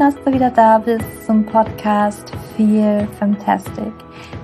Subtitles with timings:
[0.00, 3.92] dass du wieder da bist zum Podcast Feel Fantastic.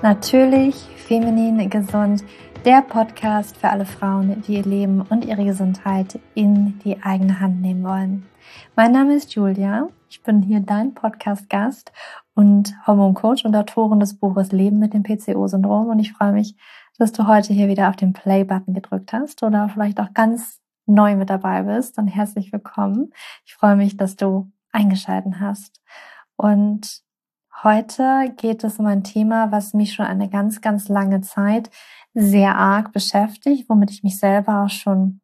[0.02, 2.22] Natürlich feminin gesund,
[2.66, 7.62] der Podcast für alle Frauen, die ihr Leben und ihre Gesundheit in die eigene Hand
[7.62, 8.26] nehmen wollen.
[8.76, 9.88] Mein Name ist Julia.
[10.10, 11.90] Ich bin hier dein Podcast-Gast
[12.34, 15.88] und Hormoncoach und Autorin des Buches Leben mit dem PCO-Syndrom.
[15.88, 16.54] Und ich freue mich,
[16.98, 21.16] dass du heute hier wieder auf den Play-Button gedrückt hast oder vielleicht auch ganz neu
[21.16, 21.96] mit dabei bist.
[21.96, 23.14] Dann herzlich willkommen.
[23.46, 25.80] Ich freue mich, dass du eingeschalten hast.
[26.36, 27.02] Und
[27.62, 31.70] heute geht es um ein Thema, was mich schon eine ganz, ganz lange Zeit
[32.14, 35.20] sehr arg beschäftigt, womit ich mich selber auch schon,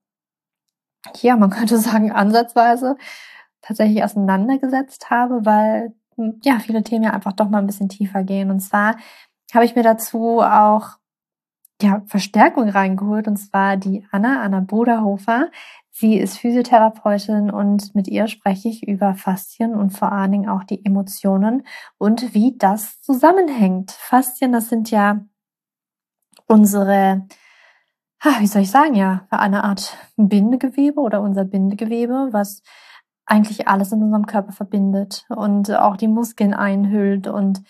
[1.20, 2.96] ja, man könnte sagen, ansatzweise
[3.60, 5.94] tatsächlich auseinandergesetzt habe, weil
[6.42, 8.50] ja, viele Themen ja einfach doch mal ein bisschen tiefer gehen.
[8.50, 8.96] Und zwar
[9.54, 10.98] habe ich mir dazu auch
[11.80, 15.50] ja, Verstärkung reingeholt, und zwar die Anna, Anna Boderhofer.
[15.94, 20.64] Sie ist Physiotherapeutin und mit ihr spreche ich über Faszien und vor allen Dingen auch
[20.64, 21.66] die Emotionen
[21.98, 23.90] und wie das zusammenhängt.
[23.90, 25.20] Faszien, das sind ja
[26.46, 27.26] unsere,
[28.40, 32.62] wie soll ich sagen, ja, eine Art Bindegewebe oder unser Bindegewebe, was
[33.26, 37.62] eigentlich alles in unserem Körper verbindet und auch die Muskeln einhüllt und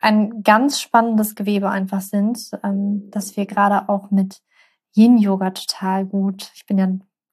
[0.00, 4.42] ein ganz spannendes Gewebe einfach sind, ähm, dass wir gerade auch mit
[4.96, 6.88] Yin-Yoga total gut, ich bin ja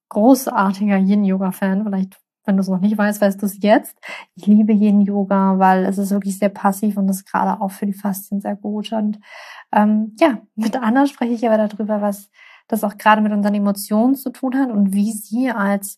[0.09, 3.97] großartiger Yin-Yoga-Fan, vielleicht wenn du es noch nicht weißt, weißt du es jetzt.
[4.35, 7.93] Ich liebe Yin-Yoga, weil es ist wirklich sehr passiv und ist gerade auch für die
[7.93, 8.91] Faszien sehr gut.
[8.91, 9.19] Und
[9.71, 12.29] ähm, ja, mit Anna spreche ich aber darüber, was
[12.67, 15.97] das auch gerade mit unseren Emotionen zu tun hat und wie sie als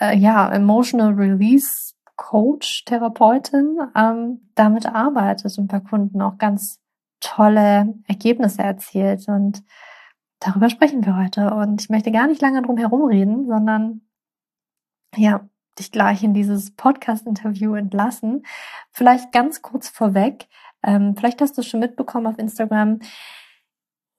[0.00, 6.78] äh, ja, Emotional Release Coach, Therapeutin, ähm, damit arbeitet und bei Kunden auch ganz
[7.20, 9.26] tolle Ergebnisse erzielt.
[9.28, 9.62] Und
[10.40, 11.54] darüber sprechen wir heute.
[11.54, 14.02] Und ich möchte gar nicht lange drum herum reden, sondern
[15.16, 18.44] ja, dich gleich in dieses Podcast-Interview entlassen.
[18.92, 20.48] Vielleicht ganz kurz vorweg,
[20.82, 23.00] ähm, vielleicht hast du es schon mitbekommen auf Instagram,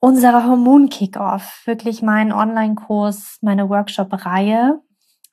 [0.00, 4.80] unserer Hormon-Kickoff, wirklich mein Online-Kurs, meine Workshop-Reihe,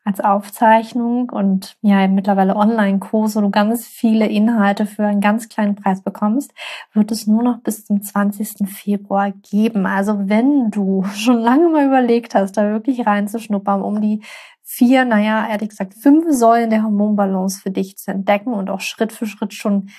[0.06, 5.76] als Aufzeichnung und ja mittlerweile Online-Kurs, wo du ganz viele Inhalte für einen ganz kleinen
[5.76, 6.54] Preis bekommst,
[6.92, 8.68] wird es nur noch bis zum 20.
[8.68, 9.86] Februar geben.
[9.86, 14.22] Also wenn du schon lange mal überlegt hast, da wirklich reinzuschnuppern, um die
[14.62, 19.14] vier, naja, ehrlich gesagt, fünf Säulen der Hormonbalance für dich zu entdecken und auch Schritt
[19.14, 19.90] für Schritt schon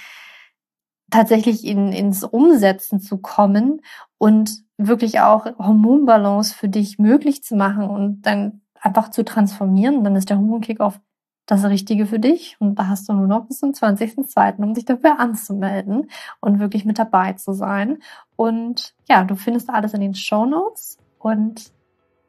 [1.11, 3.81] tatsächlich in, ins Umsetzen zu kommen
[4.19, 10.05] und wirklich auch Hormonbalance für dich möglich zu machen und dann einfach zu transformieren.
[10.05, 11.01] Dann ist der Hormon Kickoff
[11.47, 12.57] das Richtige für dich.
[12.61, 16.09] Und da hast du nur noch bis zum 20.02., um dich dafür anzumelden
[16.41, 17.99] und wirklich mit dabei zu sein.
[18.37, 20.99] Und ja, du findest alles in den Show Notes.
[21.19, 21.73] Und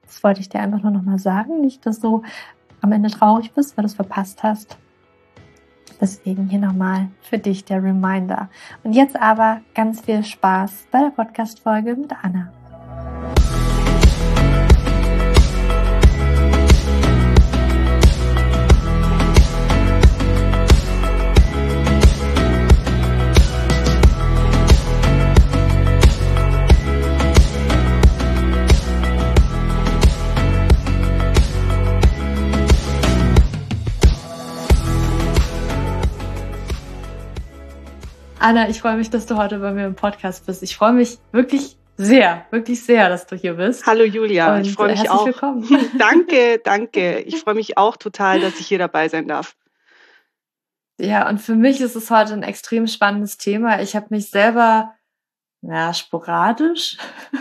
[0.03, 1.61] das wollte ich dir einfach nur nochmal sagen.
[1.61, 2.23] Nicht, dass du
[2.81, 4.77] am Ende traurig bist, weil du es verpasst hast.
[5.99, 8.49] Deswegen hier nochmal für dich der Reminder.
[8.83, 12.51] Und jetzt aber ganz viel Spaß bei der Podcast-Folge mit Anna.
[38.45, 40.61] Anna, ich freue mich, dass du heute bei mir im Podcast bist.
[40.61, 43.87] Ich freue mich wirklich sehr, wirklich sehr, dass du hier bist.
[43.87, 45.25] Hallo Julia, Und ich freue mich herzlich auch.
[45.25, 45.67] Willkommen.
[45.97, 47.21] danke, danke.
[47.21, 49.55] Ich freue mich auch total, dass ich hier dabei sein darf.
[50.99, 53.81] Ja, und für mich ist es heute ein extrem spannendes Thema.
[53.81, 54.93] Ich habe mich selber,
[55.61, 56.97] ja, sporadisch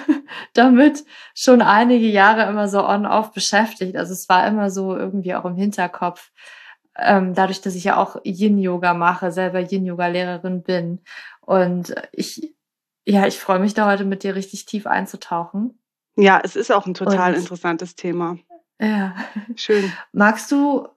[0.55, 1.05] damit
[1.35, 3.95] schon einige Jahre immer so on-off beschäftigt.
[3.99, 6.31] Also es war immer so irgendwie auch im Hinterkopf
[6.99, 11.01] ähm, dadurch, dass ich ja auch Yin-Yoga mache, selber Yin-Yoga-Lehrerin bin.
[11.41, 12.55] Und ich,
[13.07, 15.79] ja, ich freue mich da heute mit dir richtig tief einzutauchen.
[16.17, 18.39] Ja, es ist auch ein total Und- interessantes Thema.
[18.81, 19.15] Ja.
[19.57, 19.93] Schön.
[20.13, 20.89] Magst du,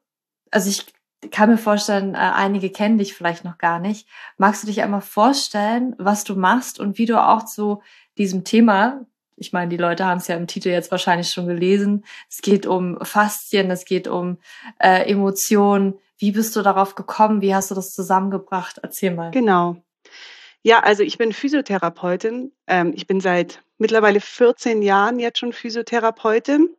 [0.52, 0.86] also ich
[1.32, 4.08] kann mir vorstellen, äh, einige kennen dich vielleicht noch gar nicht.
[4.38, 7.82] Magst du dich einmal vorstellen, was du machst und wie du auch zu
[8.18, 9.06] diesem Thema,
[9.38, 12.66] ich meine, die Leute haben es ja im Titel jetzt wahrscheinlich schon gelesen, es geht
[12.66, 14.39] um Faszien, es geht um
[14.80, 16.00] äh, Emotionen.
[16.18, 17.42] Wie bist du darauf gekommen?
[17.42, 18.80] Wie hast du das zusammengebracht?
[18.81, 19.31] Erzähl mal.
[19.31, 19.78] Genau.
[20.63, 22.51] Ja, also ich bin Physiotherapeutin.
[22.66, 26.75] Ähm, ich bin seit mittlerweile 14 Jahren jetzt schon Physiotherapeutin.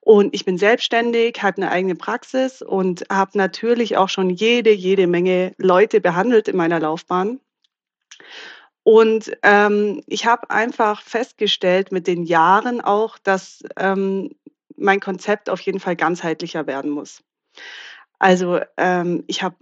[0.00, 5.06] Und ich bin selbstständig, habe eine eigene Praxis und habe natürlich auch schon jede, jede
[5.06, 7.40] Menge Leute behandelt in meiner Laufbahn.
[8.84, 14.30] Und ähm, ich habe einfach festgestellt mit den Jahren auch, dass ähm,
[14.76, 17.22] mein Konzept auf jeden Fall ganzheitlicher werden muss.
[18.18, 19.56] Also ähm, ich habe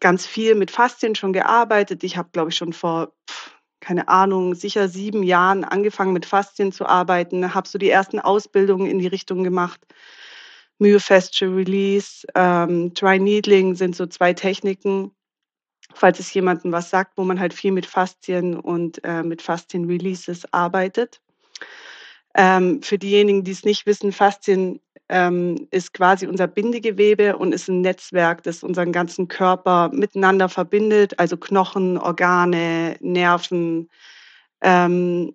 [0.00, 2.04] ganz viel mit Faszien schon gearbeitet.
[2.04, 3.12] Ich habe, glaube ich, schon vor,
[3.80, 8.86] keine Ahnung, sicher sieben Jahren angefangen mit Faszien zu arbeiten, habe so die ersten Ausbildungen
[8.86, 9.80] in die Richtung gemacht.
[10.78, 15.10] Myofascial Release, ähm, Dry Needling sind so zwei Techniken,
[15.94, 20.52] falls es jemandem was sagt, wo man halt viel mit Faszien und äh, mit Faszien-Releases
[20.52, 21.20] arbeitet.
[22.34, 27.68] Ähm, für diejenigen, die es nicht wissen, Faszien ähm, ist quasi unser Bindegewebe und ist
[27.68, 33.88] ein Netzwerk, das unseren ganzen Körper miteinander verbindet, also Knochen, Organe, Nerven,
[34.60, 35.34] ähm,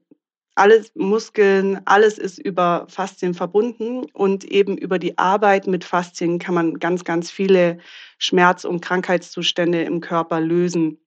[0.55, 6.53] alles Muskeln, alles ist über Faszien verbunden und eben über die Arbeit mit Faszien kann
[6.53, 7.79] man ganz, ganz viele
[8.17, 10.99] Schmerz- und Krankheitszustände im Körper lösen.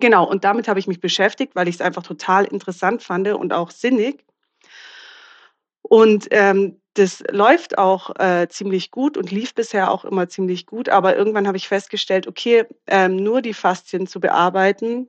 [0.00, 3.52] Genau, und damit habe ich mich beschäftigt, weil ich es einfach total interessant fand und
[3.52, 4.24] auch sinnig.
[5.82, 10.88] Und ähm, das läuft auch äh, ziemlich gut und lief bisher auch immer ziemlich gut.
[10.88, 15.08] Aber irgendwann habe ich festgestellt, okay, ähm, nur die Faszien zu bearbeiten,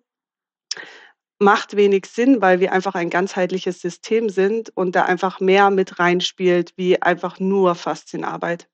[1.39, 5.99] macht wenig Sinn, weil wir einfach ein ganzheitliches System sind und da einfach mehr mit
[5.99, 8.67] reinspielt, wie einfach nur Faszienarbeit.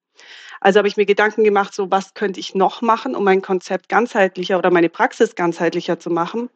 [0.60, 3.90] Also habe ich mir Gedanken gemacht, so was könnte ich noch machen, um mein Konzept
[3.90, 6.50] ganzheitlicher oder meine Praxis ganzheitlicher zu machen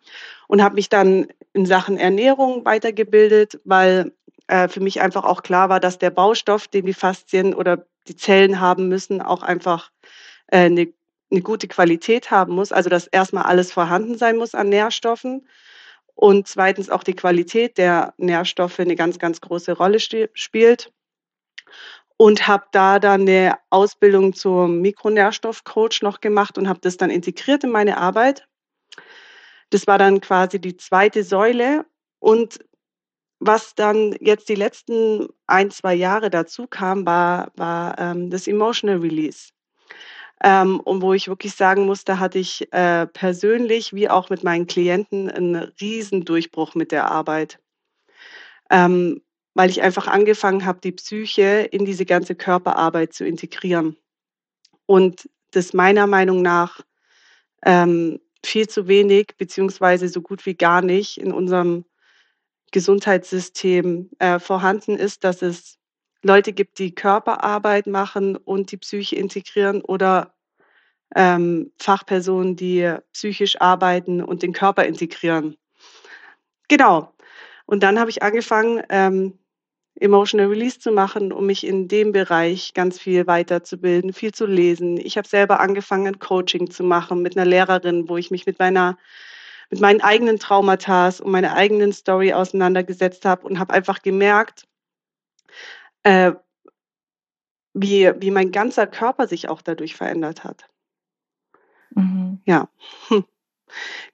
[0.48, 4.14] und habe mich dann in Sachen Ernährung weitergebildet, weil
[4.46, 8.16] äh, für mich einfach auch klar war, dass der Baustoff, den die Faszien oder die
[8.16, 9.90] Zellen haben müssen, auch einfach
[10.48, 10.88] äh, eine,
[11.32, 12.72] eine gute Qualität haben muss.
[12.72, 15.48] Also dass erstmal alles vorhanden sein muss an Nährstoffen
[16.16, 20.92] und zweitens auch die Qualität der Nährstoffe eine ganz, ganz große Rolle spielt.
[22.18, 27.66] Und habe da dann eine Ausbildung zum Mikronährstoffcoach noch gemacht und habe das dann integriert
[27.66, 28.48] in meine Arbeit.
[29.70, 31.86] Das war dann quasi die zweite Säule.
[32.20, 32.60] Und
[33.40, 39.00] was dann jetzt die letzten ein, zwei Jahre dazu kam, war, war ähm, das Emotional
[39.00, 39.50] Release.
[40.44, 44.44] Ähm, und wo ich wirklich sagen muss, da hatte ich äh, persönlich wie auch mit
[44.44, 47.60] meinen Klienten einen Riesendurchbruch mit der Arbeit.
[48.70, 49.22] Ähm,
[49.54, 53.96] weil ich einfach angefangen habe, die Psyche in diese ganze Körperarbeit zu integrieren.
[54.86, 56.82] Und das meiner Meinung nach
[57.64, 61.86] ähm, viel zu wenig, beziehungsweise so gut wie gar nicht in unserem
[62.72, 65.78] Gesundheitssystem äh, vorhanden ist, dass es
[66.26, 70.34] Leute gibt, die Körperarbeit machen und die Psyche integrieren oder
[71.16, 75.56] ähm, Fachpersonen, die psychisch arbeiten und den Körper integrieren.
[76.68, 77.14] Genau.
[77.68, 79.38] Und dann habe ich angefangen, ähm,
[80.00, 84.98] Emotional Release zu machen, um mich in dem Bereich ganz viel weiterzubilden, viel zu lesen.
[84.98, 88.98] Ich habe selber angefangen, Coaching zu machen mit einer Lehrerin, wo ich mich mit meiner
[89.70, 94.68] mit meinen eigenen Traumata und meiner eigenen Story auseinandergesetzt habe und habe einfach gemerkt,
[96.06, 96.34] äh,
[97.74, 100.70] wie, wie mein ganzer Körper sich auch dadurch verändert hat.
[101.94, 102.42] Mhm.
[102.46, 102.70] Ja.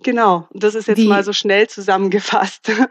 [0.01, 0.47] Genau.
[0.53, 1.07] Das ist jetzt wie?
[1.07, 2.71] mal so schnell zusammengefasst.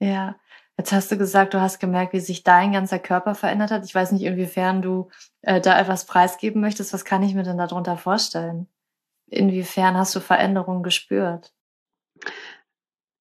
[0.00, 0.34] Ja.
[0.76, 3.84] Jetzt hast du gesagt, du hast gemerkt, wie sich dein ganzer Körper verändert hat.
[3.84, 5.08] Ich weiß nicht, inwiefern du
[5.42, 6.92] äh, da etwas preisgeben möchtest.
[6.92, 8.66] Was kann ich mir denn darunter vorstellen?
[9.28, 11.54] Inwiefern hast du Veränderungen gespürt?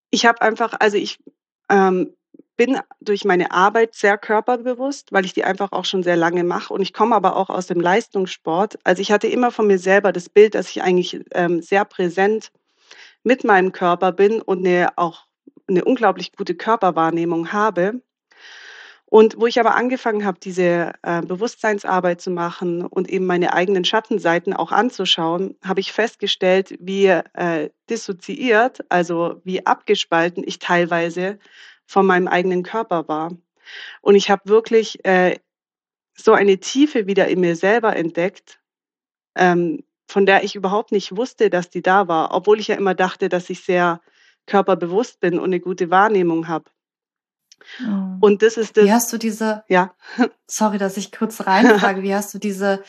[0.09, 1.19] Ich habe einfach, also ich
[1.69, 2.15] ähm,
[2.55, 6.73] bin durch meine Arbeit sehr körperbewusst, weil ich die einfach auch schon sehr lange mache.
[6.73, 8.77] Und ich komme aber auch aus dem Leistungssport.
[8.83, 12.51] Also ich hatte immer von mir selber das Bild, dass ich eigentlich ähm, sehr präsent
[13.23, 15.25] mit meinem Körper bin und eine, auch
[15.67, 18.01] eine unglaublich gute Körperwahrnehmung habe.
[19.05, 23.85] Und wo ich aber angefangen habe, diese äh, Bewusstseinsarbeit zu machen und eben meine eigenen
[23.85, 31.37] Schattenseiten auch anzuschauen, habe ich festgestellt, wie äh, dissoziiert, also wie abgespalten ich teilweise
[31.93, 33.31] von meinem eigenen Körper war.
[34.01, 35.37] Und ich habe wirklich äh,
[36.15, 38.59] so eine Tiefe wieder in mir selber entdeckt,
[39.35, 42.95] ähm, von der ich überhaupt nicht wusste, dass die da war, obwohl ich ja immer
[42.95, 44.01] dachte, dass ich sehr
[44.47, 46.65] körperbewusst bin und eine gute Wahrnehmung habe.
[47.79, 48.17] Mhm.
[48.19, 48.85] Und das ist das.
[48.85, 49.93] Wie hast du diese, ja.
[50.47, 52.83] sorry, dass ich kurz reinfrage, wie hast du diese,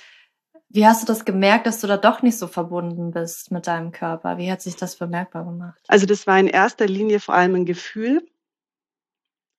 [0.70, 3.92] wie hast du das gemerkt, dass du da doch nicht so verbunden bist mit deinem
[3.92, 4.38] Körper?
[4.38, 5.78] Wie hat sich das bemerkbar gemacht?
[5.88, 8.26] Also das war in erster Linie vor allem ein Gefühl.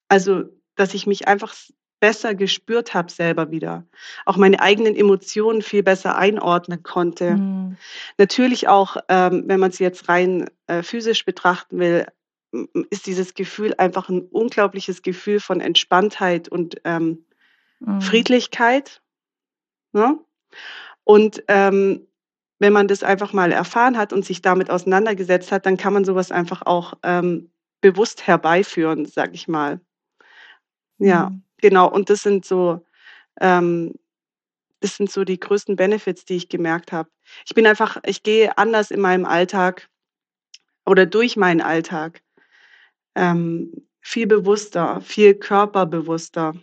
[0.07, 0.43] Also,
[0.75, 1.53] dass ich mich einfach
[1.99, 3.85] besser gespürt habe selber wieder.
[4.25, 7.35] Auch meine eigenen Emotionen viel besser einordnen konnte.
[7.35, 7.77] Mhm.
[8.17, 12.05] Natürlich auch, ähm, wenn man es jetzt rein äh, physisch betrachten will,
[12.89, 17.25] ist dieses Gefühl einfach ein unglaubliches Gefühl von Entspanntheit und ähm,
[17.79, 18.01] mhm.
[18.01, 19.01] Friedlichkeit.
[19.93, 20.19] Ne?
[21.03, 22.07] Und ähm,
[22.59, 26.05] wenn man das einfach mal erfahren hat und sich damit auseinandergesetzt hat, dann kann man
[26.05, 27.49] sowas einfach auch ähm,
[27.81, 29.79] bewusst herbeiführen, sag ich mal.
[30.97, 31.43] Ja, mhm.
[31.57, 31.89] genau.
[31.91, 32.85] Und das sind so,
[33.41, 33.93] ähm,
[34.81, 37.09] das sind so die größten Benefits, die ich gemerkt habe.
[37.45, 39.89] Ich bin einfach, ich gehe anders in meinem Alltag
[40.85, 42.21] oder durch meinen Alltag.
[43.15, 46.53] Ähm, viel bewusster, viel körperbewusster.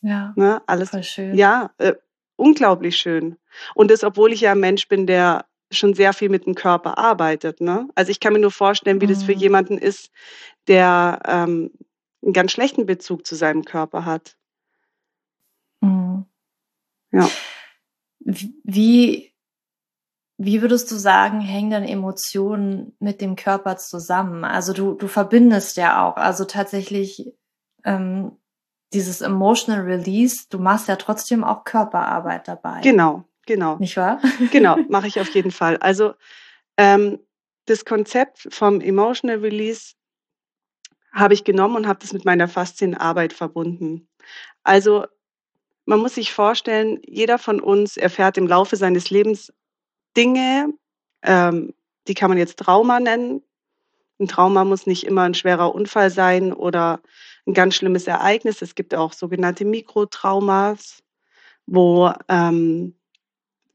[0.00, 1.34] Ja, Ne, alles voll schön.
[1.34, 1.94] ja, äh,
[2.36, 3.36] unglaublich schön.
[3.74, 6.98] Und das, obwohl ich ja ein Mensch bin, der schon sehr viel mit dem Körper
[6.98, 7.88] arbeitet, ne?
[7.94, 9.38] Also, ich kann mir nur vorstellen, wie das für Mhm.
[9.40, 10.10] jemanden ist,
[10.68, 11.70] der, ähm,
[12.24, 14.36] 'n ganz schlechten Bezug zu seinem Körper hat.
[15.82, 16.24] Mhm.
[17.12, 17.36] Ja.
[18.64, 19.32] Wie
[20.40, 24.44] wie würdest du sagen, hängen denn Emotionen mit dem Körper zusammen?
[24.44, 27.32] Also, du du verbindest ja auch also, tatsächlich,
[27.84, 28.32] ähm,
[28.92, 32.80] dieses Emotional Release, du machst ja trotzdem auch Körperarbeit dabei.
[32.82, 33.76] Genau, genau.
[33.76, 34.20] Nicht wahr?
[34.52, 35.76] Genau, mache ich auf jeden Fall.
[35.78, 36.14] Also,
[36.78, 37.18] ähm,
[37.66, 39.94] das Konzept vom Emotional Release
[41.12, 44.08] habe ich genommen und habe das mit meiner Faszienarbeit verbunden.
[44.64, 45.06] Also,
[45.86, 49.52] man muss sich vorstellen, jeder von uns erfährt im Laufe seines Lebens
[50.16, 50.72] Dinge,
[51.22, 51.74] ähm,
[52.08, 53.42] die kann man jetzt Trauma nennen.
[54.20, 57.00] 'N Trauma muss nicht immer 'n schwerer Unfall sein oder
[57.46, 58.62] 'n ganz schlimmes Ereignis.
[58.62, 61.02] Es gibt auch sogenannte Mikrotraumas,
[61.66, 62.96] wo, ähm,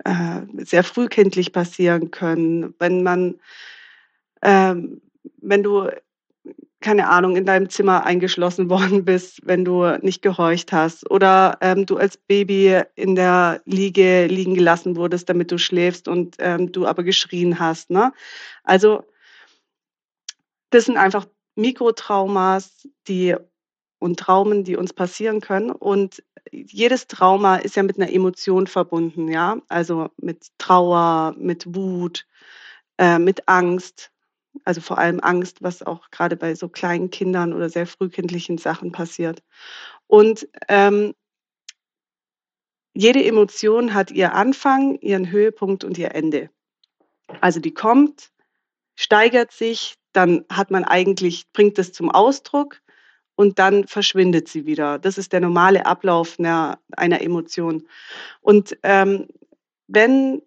[0.06, 2.74] äh, sehr frühkindlich passieren können.
[2.79, 3.39] Wenn man
[4.41, 5.01] ähm,
[5.41, 5.89] wenn du,
[6.82, 11.86] keine Ahnung, in deinem Zimmer eingeschlossen worden bist, wenn du nicht gehorcht hast oder, ähm,
[11.86, 16.86] du als Baby in der Liege liegen gelassen wurdest, damit du schläfst und, ähm, du
[16.86, 18.13] aber geschrien hast, ne?
[18.63, 19.03] Also
[20.72, 21.25] das sind einfach
[21.56, 23.36] Mikrotraumas, die
[24.00, 25.72] und Traumen, die uns passieren können.
[25.72, 29.58] Und jedes Trauma ist ja mit 'ner Emotion verbunden, ja?
[29.70, 32.25] Also, mit Trauer, mit Wut,
[33.00, 34.12] äh, mit Angst.
[34.65, 38.91] Also, vor allem Angst, was auch grade bei so kleinen Kindern oder sehr frühkindlichen Sachen
[38.94, 39.44] passiert.
[40.08, 41.13] Und, ähm
[42.96, 46.50] jede Emotion hat ihr Anfang, ihren Höhepunkt und ihr Ende.
[47.41, 48.32] Also, die kommt,
[48.96, 52.82] steigert sich, dann hat man eigentlich bringt das zum Ausdruck
[53.39, 55.00] und dann verschwindet sie wieder.
[55.00, 57.88] Das ist der normale Ablauf 'ner einer Emotion.
[58.41, 59.27] Und, ähm,
[59.88, 60.41] wenn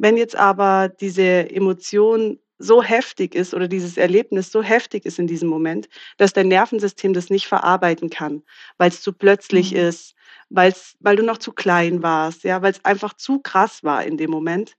[0.00, 5.26] wenn jetzt aber diese Emotion so heftig ist oder dieses Erlebnis so heftig ist in
[5.26, 8.42] diesem Moment, dass dein Nervensystem das nicht verarbeiten kann,
[8.78, 9.78] weil's zu plötzlich Mhm.
[9.78, 10.14] ist,
[10.50, 14.30] weil's weil du noch zu klein warst, ja, weil's einfach zu krass war in dem
[14.30, 14.76] Moment,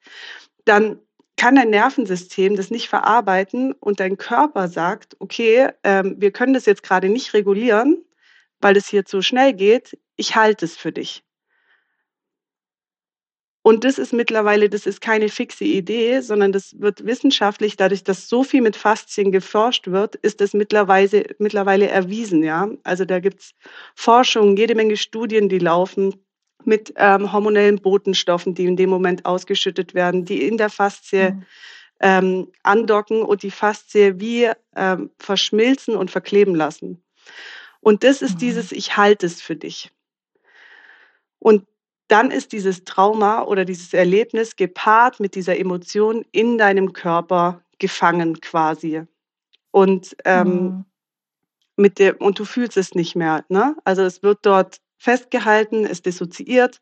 [0.66, 1.00] dann
[1.40, 6.68] kann dein Nervensystem das nicht verarbeiten und dein Körper sagt: „Okay, ähm, wir können das
[6.68, 8.04] jetzt grade nicht regulieren,
[8.62, 9.98] weil das hier zu schnell geht.
[10.18, 11.24] Ich halte es für dich.“
[13.66, 18.30] Und das ist mittlerweile das ist keine fixe Idee, sondern das wird wissenschaftlich dadurch, dass
[18.30, 22.70] so viel mit Faszien geforscht wird, ist das mittlerweise mittlerweile erwiesen, ja?
[22.84, 23.54] Also, da gibt's
[23.96, 26.16] Forschung, jede Menge Studien, die laufen
[26.66, 31.46] mit, ähm, hormonellen Botenstoffen, die in dem Moment ausgeschüttet werden, die in der Faszie, Mhm.
[32.02, 37.04] ähm, andocken und die Faszie wie, ähm, verschmilzen und verkleben lassen.
[37.82, 38.42] Und das ist Mhm.
[38.42, 39.92] dieses: „Ich halte es für dich.“
[41.42, 41.66] Und
[42.08, 48.42] dann ist dieses Trauma oder dieses Erlebnis gepaart mit dieser Emotion in deinem Körper gefangen
[48.42, 49.04] quasi.
[49.72, 50.86] Und, ähm, Mhm.
[51.78, 53.76] mit der und du fühlst es nicht mehr, ne?
[53.86, 56.82] Also, es wird dort festgehalten, es dissoziiert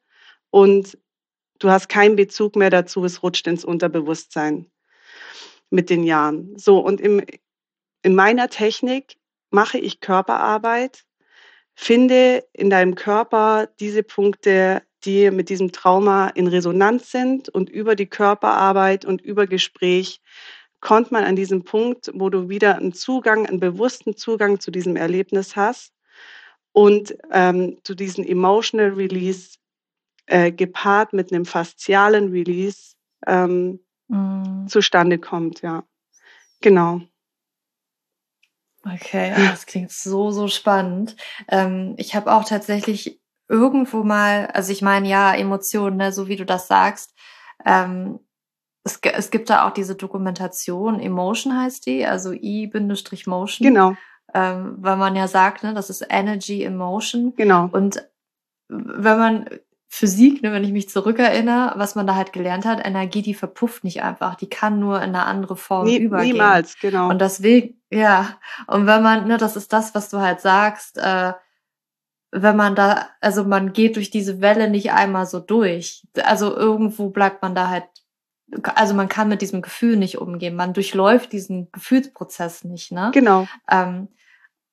[0.52, 0.98] und
[1.60, 4.70] du hast keinen Bezug mehr dazu, es rutscht ins Unterbewusstsein
[5.72, 6.58] mit den Jahren.
[6.58, 7.22] So, und im
[8.04, 9.18] in meiner Technik
[9.52, 11.04] mache ich Körperarbeit,
[11.76, 17.96] finde in deinem Körper diese Punkte, die mit diesem Trauma in Resonanz sind und über
[17.96, 20.22] die Körperarbeit und über Gespräch
[20.82, 24.96] kommt man an diesen Punkt, wo du wieder 'n Zugang 'n bewussten Zugang zu diesem
[24.98, 25.90] Erlebnis hast
[26.78, 29.58] und, ähm, du diesen Emotional Release,
[30.28, 32.96] äh, gepaart mit 'nem faszialen Release,
[33.28, 33.80] ähm,
[34.10, 34.68] Mhm.
[34.70, 35.84] zustande kommt, ja.
[36.62, 37.02] Genau.
[38.86, 41.16] Okay, ah, das klingt so, so spannend.
[41.50, 43.20] Ähm, ich habe auch tatsächlich
[43.50, 47.14] irgendwo mal also, ich meine, ja, Emotionen, ne, so wie du das sagst,
[47.66, 48.20] ähm,
[48.86, 53.96] es es gibt da auch diese Dokumentation, Emotion heißt die, also I-Motion, Genau.
[54.34, 57.34] Ähm, weil man ja sagt, ne, das ist Energy in Motion.
[57.36, 57.70] Genau.
[57.72, 58.04] Und
[58.70, 59.46] wenn man
[59.90, 63.84] Physik, ne, wenn ich mich zurückerinnere, was man da halt gelernt hat, Energie, die verpufft
[63.86, 66.34] nicht einfach, die kann nur in 'ne andere Form Nie übergehen.
[66.34, 67.10] niemals, genau.
[67.10, 71.34] Und deswegen ja, und wenn man ne, das ist das, was du halt sagst, äh,
[72.32, 76.06] wenn man da also, man geht durch diese Welle nicht einmal so durch.
[76.24, 77.86] Also, irgendwo bleibt man da halt
[78.76, 80.56] also, man kann mit diesem Gefühl nicht umgehen.
[80.56, 83.12] Man durchläuft diesen Gefühlsprozess nicht, ne?
[83.14, 83.48] Genau.
[83.70, 84.10] Ähm,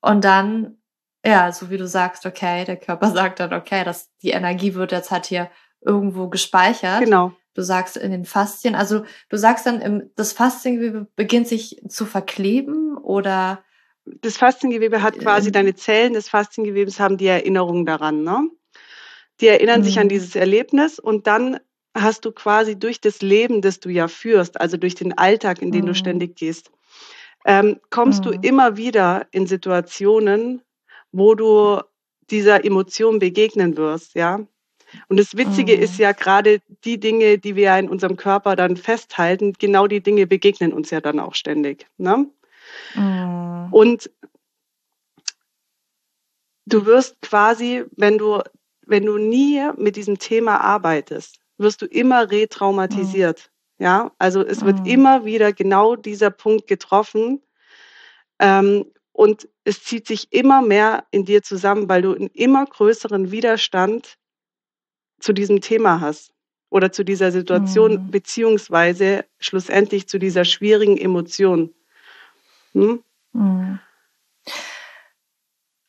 [0.04, 0.78] und dann
[1.24, 4.92] ja, so wie du sagst, okay, der Körper sagt dann, okay, dass die Energie wird
[4.92, 7.00] jetzt halt hier irgendwo gespeichert.
[7.00, 7.32] Genau.
[7.54, 12.04] Du sagst in den Faszien, also du sagst dann, im, das Fasziengewebe beginnt sich zu
[12.04, 13.62] verkleben oder?
[14.04, 18.48] Das Fasziengewebe hat quasi, äh, deine Zellen des Fasziengewebes haben die Erinnerung daran, ne?
[19.40, 19.84] Die erinnern mhm.
[19.84, 20.10] sich an mhm.
[20.10, 21.58] dieses Erlebnis und dann
[21.96, 25.70] hast du quasi durch das Leben, das du ja führst, also durch den Alltag, in
[25.70, 25.86] den mhm.
[25.86, 26.70] du ständig gehst,
[27.44, 28.30] ähm, kommst mhm.
[28.30, 30.62] du immer wieder in Situationen,
[31.12, 31.80] wo du
[32.30, 34.40] dieser Emotion begegnen wirst, ja.
[35.08, 35.82] Und das Witzige mhm.
[35.82, 40.26] ist ja gerade die Dinge, die wir in unserem Körper dann festhalten, genau die Dinge
[40.26, 41.86] begegnen uns ja dann auch ständig.
[41.96, 42.30] Ne?
[42.94, 43.68] Mhm.
[43.72, 44.10] Und
[46.66, 48.40] du wirst quasi, wenn du,
[48.86, 53.50] wenn du nie mit diesem Thema arbeitest, wirst du immer retraumatisiert.
[53.84, 54.86] Ja, also es wird mhm.
[54.86, 57.42] immer wieder genau dieser Punkt getroffen.
[58.38, 63.30] Ähm, und es zieht sich immer mehr in dir zusammen, weil du einen immer größeren
[63.30, 64.16] Widerstand
[65.20, 66.32] zu diesem Thema hast
[66.70, 68.10] oder zu dieser Situation, mhm.
[68.10, 71.74] beziehungsweise schlussendlich zu dieser schwierigen Emotion.
[72.72, 73.04] Hm?
[73.34, 73.80] Mhm.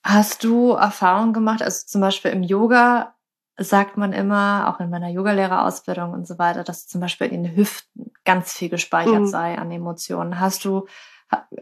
[0.04, 3.15] Hast du Erfahrungen gemacht, also zum Beispiel im Yoga
[3.58, 7.56] sagt man immer, auch in meiner Yogalehrerausbildung und so weiter, dass zum Beispiel in den
[7.56, 9.28] Hüften ganz viel gespeichert mhm.
[9.28, 10.40] sei an Emotionen.
[10.40, 10.86] Hast du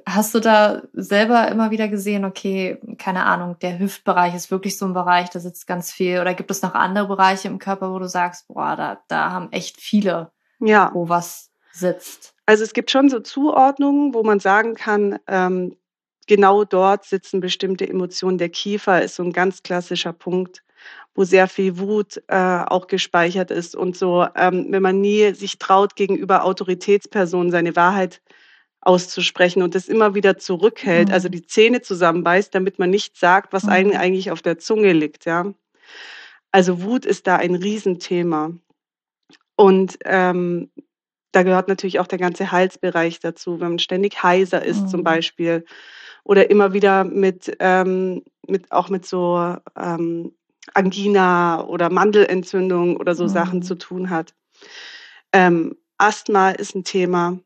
[0.06, 4.86] Hast du da selber immer wieder gesehen, okay, keine Ahnung, der Hüftbereich ist wirklich so
[4.86, 6.20] ein Bereich, da sitzt ganz viel?
[6.20, 9.52] Oder gibt es noch andere Bereiche im Körper, wo du sagst, boah, da, da haben
[9.52, 10.92] echt viele, ja.
[10.94, 12.36] wo was sitzt?
[12.46, 15.78] Also es gibt schon so Zuordnungen, wo man sagen kann, ähm,
[16.28, 18.38] genau dort sitzen bestimmte Emotionen.
[18.38, 20.64] Der Kiefer ist so ein ganz klassischer Punkt,
[21.16, 24.26] wo sehr viel Wut äh, auch gespeichert ist und so.
[24.36, 28.22] Ähm, wenn man nie sich traut, gegenüber Autoritätspersonen seine Wahrheit
[28.82, 31.14] auszusprechen und das immer wieder zurückhält, also mhm.
[31.14, 33.70] also die Zähne zusammenbeißt, damit man nicht sagt, was mhm.
[33.70, 35.54] einem eigentlich auf der Zunge liegt, ja.
[36.52, 38.52] Also Wut ist da ein Riesenthema.
[39.56, 40.70] Und ähm,
[41.32, 44.88] da gehört natürlich auch der ganze Halsbereich dazu, wenn man ständig heiser ist mhm.
[44.88, 45.66] zum Beispiel
[46.24, 50.36] oder immer wieder mit, ähm, mit auch mit so ähm,
[50.74, 53.64] Angina oder Mandelentzündung oder so Sachen mhm.
[53.64, 54.34] zu tun hat.
[55.34, 57.40] Ähm, Asthma ist ein Thema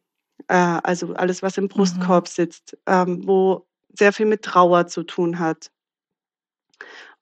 [0.47, 1.69] äh, also alles, was im mhm.
[1.69, 2.31] Brustkorb mhm.
[2.31, 5.71] sitzt, ähm, wo sehr viel mit Trauer zu tun hat.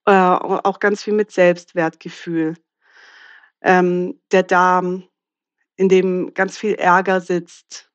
[0.05, 2.55] Äh, auch ganz viel mit Selbstwertgefühl.
[3.61, 5.07] Ähm, der Darm,
[5.77, 7.91] in dem ganz viel Ärger sitzt.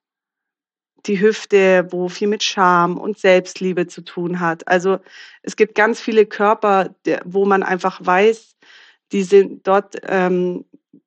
[1.06, 4.66] Die Hüfte, wo viel mit Scham und Selbstliebe zu tun hat.
[4.68, 4.98] Also
[5.42, 8.56] es gibt ganz viele Körper, wo man einfach weiß,
[9.12, 10.64] die sind dort, ähm,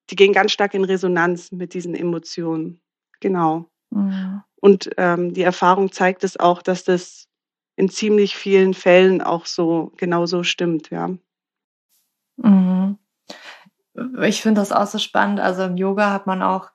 [0.09, 2.81] die gehen ganz stark in Resonanz mit diesen Emotionen.
[3.19, 3.65] Genau.
[3.91, 4.41] Mhm.
[4.59, 7.27] Und ähm, die Erfahrung zeigt es auch, dass das
[7.75, 11.09] in ziemlich vielen Fällen auch so genauso stimmt, ja.
[12.37, 12.97] Mhm.
[14.21, 15.39] Ich finde das auch so spannend.
[15.39, 16.71] Also im Yoga hat man auch,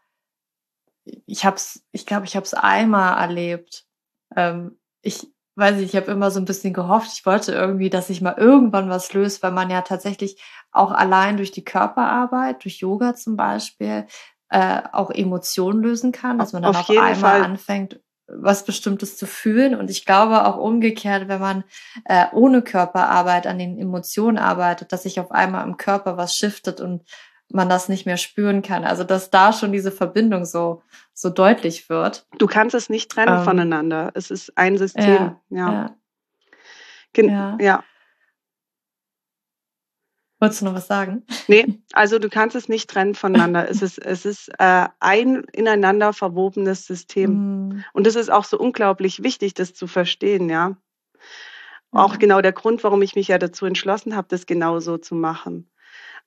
[1.26, 3.84] ich habe es, ich glaube, ich habe es einmal erlebt.
[4.36, 8.06] Ähm, ich weiß nicht, ich habe immer so ein bisschen gehofft, ich wollte irgendwie, dass
[8.06, 10.40] sich mal irgendwann was löst, weil man ja tatsächlich
[10.70, 14.06] auch allein durch die Körperarbeit, durch Yoga zum Beispiel,
[14.50, 17.42] äh, auch Emotionen lösen kann, dass man dann auf, auf einmal Fall.
[17.42, 19.74] anfängt, was Bestimmtes zu fühlen.
[19.74, 21.64] Und ich glaube auch umgekehrt, wenn man
[22.04, 26.80] äh, ohne Körperarbeit an den Emotionen arbeitet, dass sich auf einmal im Körper was shiftet
[26.80, 27.02] und
[27.50, 28.84] man das nicht mehr spüren kann.
[28.84, 30.82] Also dass da schon diese Verbindung so
[31.14, 32.26] so deutlich wird.
[32.38, 34.12] Du kannst es nicht trennen ähm, voneinander.
[34.14, 35.36] Es ist ein System.
[35.50, 35.96] Ja.
[37.16, 37.22] ja.
[37.22, 37.58] ja.
[37.60, 37.84] ja.
[40.40, 41.24] Wolltest du noch was sagen?
[41.48, 43.68] Nee, also du kannst es nicht trennen voneinander.
[43.68, 47.68] es ist, es ist äh, ein ineinander verwobenes System.
[47.68, 47.84] Mm.
[47.92, 50.76] Und es ist auch so unglaublich wichtig, das zu verstehen, ja.
[51.90, 52.18] Auch mhm.
[52.18, 55.70] genau der Grund, warum ich mich ja dazu entschlossen habe, das genau so zu machen.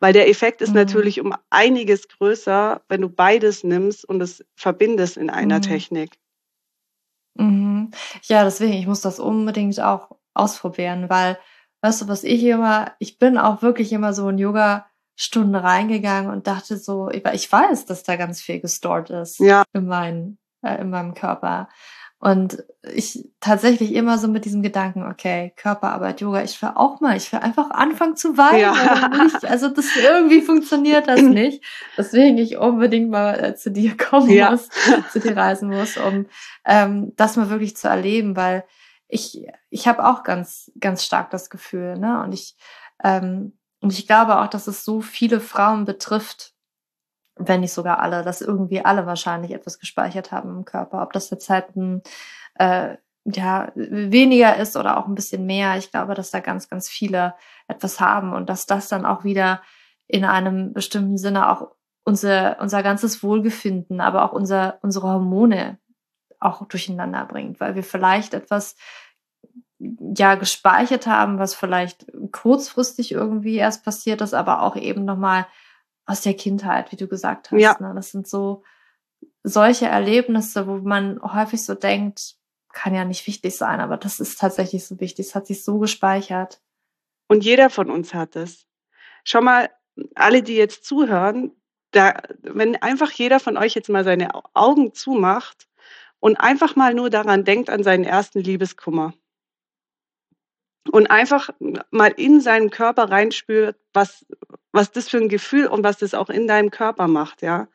[0.02, 0.76] Weil der Effekt ist mhm.
[0.76, 5.62] natürlich um einiges größer, wenn du beides nimmst und es verbindest in einer mhm.
[5.62, 6.18] Technik.
[7.36, 7.92] Mhm.
[8.24, 11.38] Ja, deswegen, ich muss das unbedingt auch ausprobieren, weil
[11.82, 16.48] weißt du, was ich immer, ich bin auch wirklich immer so in Yoga-Stunden reingegangen und
[16.48, 19.64] dachte so, ich weiß, dass da ganz viel gestort ist ja.
[19.74, 21.70] in, mein, äh, in meinem Körper.
[22.22, 27.18] Und ich tatsächlich immer so mit diesem Gedanken, okay, Körperarbeit, Yoga, ich will auch mal,
[27.18, 28.60] ich will einfach anfangen zu weinen.
[28.60, 29.40] Ja.
[29.50, 31.64] Also das irgendwie funktioniert das nicht.
[31.98, 34.52] Deswegen ich unbedingt mal äh, zu dir kommen ja.
[34.52, 34.70] muss,
[35.12, 36.28] zu dir reisen muss, um
[36.64, 38.66] ähm, das mal wirklich zu erleben, weil
[39.08, 42.22] ich, ich habe auch ganz, ganz stark das Gefühl, ne?
[42.24, 42.56] Und ich,
[43.04, 46.51] ähm, und ich glaube auch, dass es so viele Frauen betrifft,
[47.36, 51.02] wenn nicht sogar alle, dass irgendwie alle wahrscheinlich etwas gespeichert haben im Körper.
[51.02, 52.02] Ob das jetzt halt ein,
[52.56, 55.78] äh, ja, weniger ist oder auch ein bisschen mehr.
[55.78, 57.36] Ich glaube, dass da ganz, ganz viele
[57.68, 59.62] etwas haben und dass das dann auch wieder
[60.08, 61.72] in einem bestimmten Sinne auch
[62.04, 65.78] unser, unser ganzes Wohlbefinden, aber auch unser, unsere Hormone
[66.40, 68.76] auch durcheinander bringt, weil wir vielleicht etwas
[70.16, 75.48] ja gespeichert haben, was vielleicht kurzfristig irgendwie erst passiert ist, aber auch eben nochmal
[76.12, 77.62] aus der Kindheit, wie du gesagt hast.
[77.62, 77.78] Ja.
[77.80, 77.94] Ne?
[77.96, 78.64] Das sind so
[79.44, 82.36] solche Erlebnisse, wo man häufig so denkt,
[82.74, 85.28] kann ja nicht wichtig sein, aber das ist tatsächlich so wichtig.
[85.28, 86.62] Es hat sich so gespeichert.
[87.28, 88.66] Und jeder von uns hat es.
[89.24, 89.70] Schau mal,
[90.16, 91.52] alle, die jetzt zuhören,
[91.92, 95.68] da, wenn einfach jeder von euch jetzt mal seine Augen zumacht
[96.20, 99.14] und einfach mal nur daran denkt, an seinen ersten Liebeskummer.
[100.90, 101.50] Und einfach
[101.92, 104.26] mal in seinen Körper reinspürt, was,
[104.72, 107.68] was das für ein Gefühl und was das auch in deinem Körper macht, ja.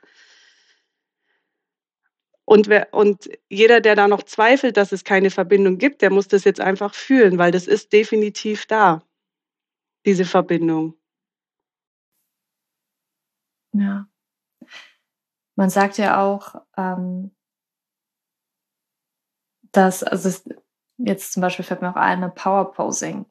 [2.44, 6.28] Und, wer, und jeder, der da noch zweifelt, dass es keine Verbindung gibt, der muss
[6.28, 9.02] das jetzt einfach fühlen, weil das ist definitiv da,
[10.04, 10.94] diese Verbindung.
[13.72, 14.08] Ja.
[15.56, 17.32] Man sagt ja auch, ähm,
[19.72, 20.30] dass, also
[20.98, 23.26] jetzt zum Beispiel fällt mir auch ein, Power Posing,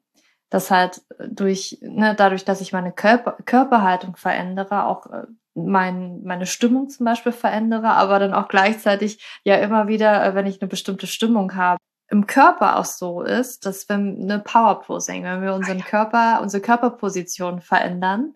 [0.50, 6.46] dass halt durch, ne, dadurch, dass ich meine Körper, Körperhaltung verändere, auch äh, mein, meine
[6.46, 10.68] Stimmung zum Beispiel verändere, aber dann auch gleichzeitig ja immer wieder, äh, wenn ich eine
[10.68, 15.54] bestimmte Stimmung habe, im Körper auch so ist, dass wenn eine Power Posing, wenn wir
[15.54, 18.34] unseren Körper, unsere Körperposition verändern,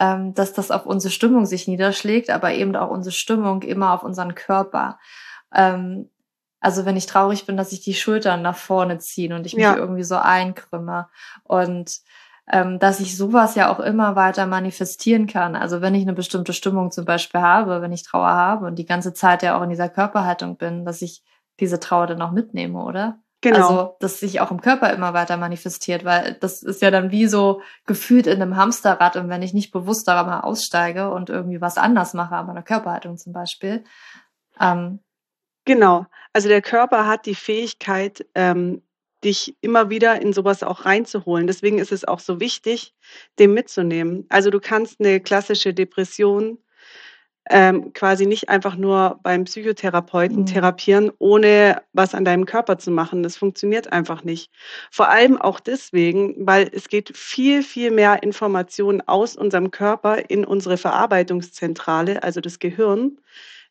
[0.00, 4.02] ähm, dass das auf unsere Stimmung sich niederschlägt, aber eben auch unsere Stimmung immer auf
[4.02, 4.98] unseren Körper.
[5.54, 6.10] Ähm,
[6.62, 9.64] also wenn ich traurig bin, dass ich die Schultern nach vorne ziehe und ich mich
[9.64, 9.76] ja.
[9.76, 11.08] irgendwie so einkrümme.
[11.42, 11.98] Und
[12.50, 15.56] ähm, dass ich sowas ja auch immer weiter manifestieren kann.
[15.56, 18.86] Also wenn ich eine bestimmte Stimmung zum Beispiel habe, wenn ich Trauer habe und die
[18.86, 21.22] ganze Zeit ja auch in dieser Körperhaltung bin, dass ich
[21.60, 23.18] diese Trauer dann auch mitnehme, oder?
[23.40, 23.56] Genau.
[23.56, 27.26] Also, dass sich auch im Körper immer weiter manifestiert, weil das ist ja dann wie
[27.26, 31.60] so gefühlt in einem Hamsterrad und wenn ich nicht bewusst daran mal aussteige und irgendwie
[31.60, 33.82] was anders mache, an meiner Körperhaltung zum Beispiel.
[34.60, 35.00] Ähm,
[35.64, 36.06] genau.
[36.32, 38.82] Also der Körper hat die Fähigkeit, ähm,
[39.24, 41.46] dich immer wieder in sowas auch reinzuholen.
[41.46, 42.94] Deswegen ist es auch so wichtig,
[43.38, 44.26] den mitzunehmen.
[44.28, 46.58] Also du kannst eine klassische Depression
[47.50, 50.46] ähm, quasi nicht einfach nur beim Psychotherapeuten mhm.
[50.46, 53.22] therapieren, ohne was an deinem Körper zu machen.
[53.22, 54.50] Das funktioniert einfach nicht.
[54.90, 60.44] Vor allem auch deswegen, weil es geht viel, viel mehr Informationen aus unserem Körper in
[60.44, 63.18] unsere Verarbeitungszentrale, also das Gehirn,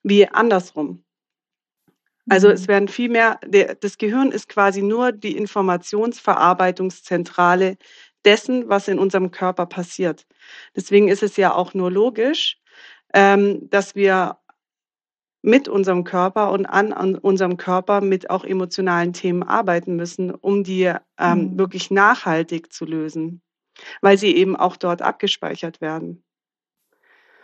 [0.03, 1.03] wie andersrum.
[2.31, 7.75] Also es werden viel mehr, der, das Gehirn ist quasi nur die Informationsverarbeitungszentrale
[8.23, 10.25] dessen, was in unserem Körper passiert.
[10.73, 12.57] Deswegen ist es ja auch nur logisch,
[13.13, 14.37] ähm, dass wir
[15.41, 20.63] mit unserem Körper und an, an, unserem Körper mit auch emotionalen Themen arbeiten müssen, um
[20.63, 21.59] die ähm, mhm.
[21.59, 23.41] wirklich nachhaltig zu lösen,
[23.99, 26.23] weil sie eben auch dort abgespeichert werden.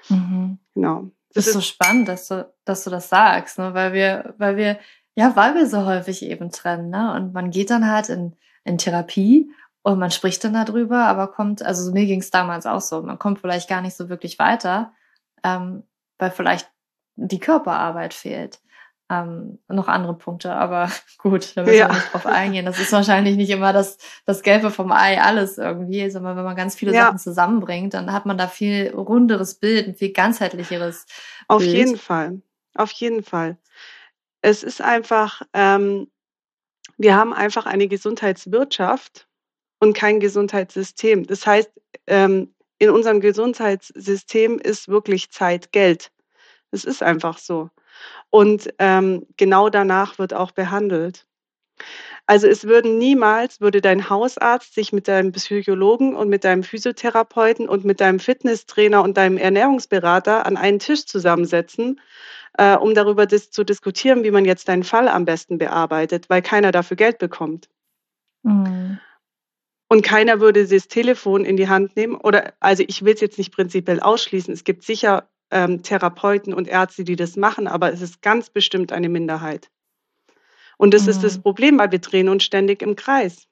[0.08, 0.60] Mhm.
[0.76, 1.12] Genau.
[1.38, 3.74] Das, ist so spannend, dass du, dass du das sagst, ne?
[3.74, 4.80] weil wir, weil wir,
[5.16, 7.14] ja, weil wir so häufig eben trennen, ne?
[7.16, 11.64] Und man geht dann halt in, in Therapie und man spricht dann darüber, aber kommt,
[11.64, 14.94] also mir ging es damals auch so, man kommt vielleicht gar nicht so wirklich weiter,
[15.44, 15.84] ähm,
[16.20, 16.70] weil vielleicht
[17.16, 18.60] die Körperarbeit fehlt.
[19.10, 21.88] Ähm, noch andere Punkte, aber gut, da müssen ja.
[21.88, 22.66] wir nicht drauf eingehen.
[22.66, 26.58] Das ist wahrscheinlich nicht immer das, das Gelbe vom Ei alles irgendwie, sondern wenn man
[26.58, 27.06] ganz viele ja.
[27.06, 31.06] Sachen zusammenbringt, dann hat man da viel runderes Bild, ein viel ganzheitlicheres
[31.48, 31.74] Auf Bild.
[31.74, 32.42] jeden Fall,
[32.76, 33.58] auf jeden Fall.
[34.42, 36.10] Es ist einfach, ähm,
[36.98, 39.28] wir haben einfach eine Gesundheitswirtschaft
[39.80, 41.26] und kein Gesundheitssystem.
[41.28, 41.72] Das heißt,
[42.08, 46.12] ähm, in unserem Gesundheitssystem ist wirklich Zeit Geld.
[46.72, 47.70] Es ist einfach so.
[48.30, 51.26] Und ähm, genau danach wird auch behandelt.
[52.26, 57.70] Also es würden niemals, würde dein Hausarzt sich mit deinem Psychologen und mit deinem Physiotherapeuten
[57.70, 62.02] und mit deinem Fitnesstrainer und deinem Ernährungsberater an einen Tisch zusammensetzen,
[62.58, 66.42] äh, um darüber dis zu diskutieren, wie man jetzt deinen Fall am besten bearbeitet, weil
[66.42, 67.70] keiner dafür Geld bekommt.
[68.44, 69.00] Mhm.
[69.90, 72.16] Und keiner würde das Telefon in die Hand nehmen.
[72.16, 74.54] Oder also ich will es jetzt nicht prinzipiell ausschließen.
[74.54, 78.92] Es gibt sicher ähm, Therapeuten und Ärzte, die das machen, aber es ist ganz bestimmt
[78.92, 79.70] eine Minderheit.
[80.78, 81.10] Und das mhm.
[81.10, 81.42] ist das mhm.
[81.44, 83.48] Problem, weil wir drehen uns ständig im Kreis.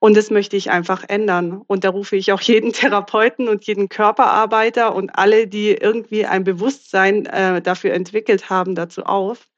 [0.00, 1.62] Und das möchte ich einfach ändern.
[1.66, 6.44] Und da rufe ich auch jeden Therapeuten und jeden Körperarbeiter und alle, die irgendwie ein
[6.44, 9.48] Bewusstsein äh, dafür entwickelt haben, dazu auf,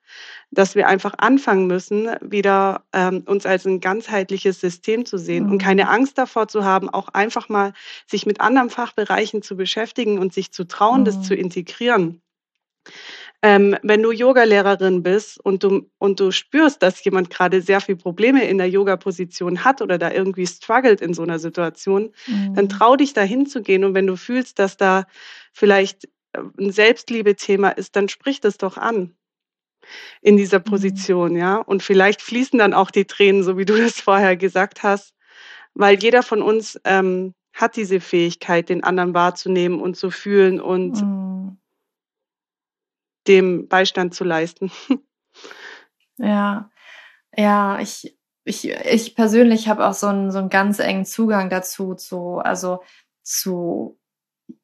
[0.51, 5.53] dass wir einfach anfangen müssen, wieder ähm, uns als ein ganzheitliches System zu sehen mhm.
[5.53, 7.73] und keine Angst davor zu haben, auch einfach mal
[8.07, 11.05] sich mit anderen Fachbereichen zu beschäftigen und sich zu trauen, mhm.
[11.05, 12.21] das zu integrieren.
[13.43, 17.97] Ähm, wenn du Yogalehrerin bist und du, und du spürst, dass jemand gerade sehr viel
[17.97, 22.55] Probleme in der Yoga-Position hat oder da irgendwie struggelt in so einer Situation, mhm.
[22.55, 23.85] dann trau dich da hinzugehen.
[23.85, 25.05] Und wenn du fühlst, dass da
[25.55, 29.15] vielleicht äh, ein Selbstliebe-Thema ist, dann sprich das doch an
[30.23, 30.65] in dieser mhm.
[30.65, 31.57] Position, ja.
[31.57, 35.15] Und vielleicht fließen dann auch die Tränen, so wie du das vorher gesagt hast,
[35.75, 41.03] weil jeder von uns ähm, hat diese Fähigkeit, den anderen wahrzunehmen und zu fühlen und
[41.03, 41.31] mhm
[43.27, 44.71] dem Beistand zu leisten.
[46.23, 46.71] Ja,
[47.35, 48.15] ja, ich,
[48.45, 52.83] ich, ich persönlich habe auch so einen, so einen ganz engen Zugang dazu, zu, also
[53.23, 53.99] zu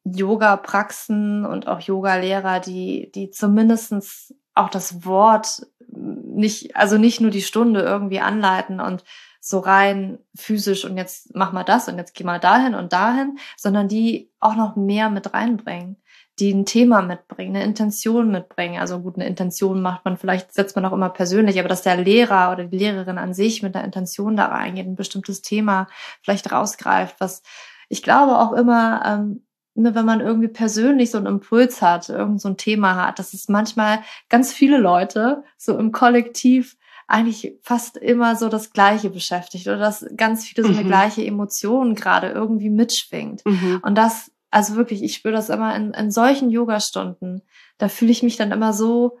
[0.03, 7.41] Yoga-Praxen und auch Yoga-Lehrer, die, die zumindestens auch das Wort nicht, also nicht nur die
[7.41, 9.03] Stunde irgendwie anleiten und
[9.39, 13.37] so rein physisch und jetzt mach mal das und jetzt geh mal dahin und dahin,
[13.55, 15.97] sondern die auch noch mehr mit reinbringen
[16.39, 18.79] die ein Thema mitbringen, eine Intention mitbringen.
[18.79, 21.97] Also gut, eine Intention macht man vielleicht, setzt man auch immer persönlich, aber dass der
[21.97, 25.87] Lehrer oder die Lehrerin an sich mit einer Intention da reingeht, ein bestimmtes Thema
[26.21, 27.41] vielleicht rausgreift, was
[27.89, 29.46] ich glaube auch immer, ähm,
[29.77, 33.33] ne, wenn man irgendwie persönlich so einen Impuls hat, irgend so ein Thema hat, dass
[33.33, 39.67] es manchmal ganz viele Leute so im Kollektiv eigentlich fast immer so das Gleiche beschäftigt
[39.67, 40.87] oder dass ganz viele so eine mhm.
[40.87, 43.45] gleiche Emotion gerade irgendwie mitschwingt.
[43.45, 43.79] Mhm.
[43.81, 47.41] Und das also wirklich, ich spüre das immer in, in solchen Yoga-Stunden.
[47.77, 49.19] Da fühle ich mich dann immer so,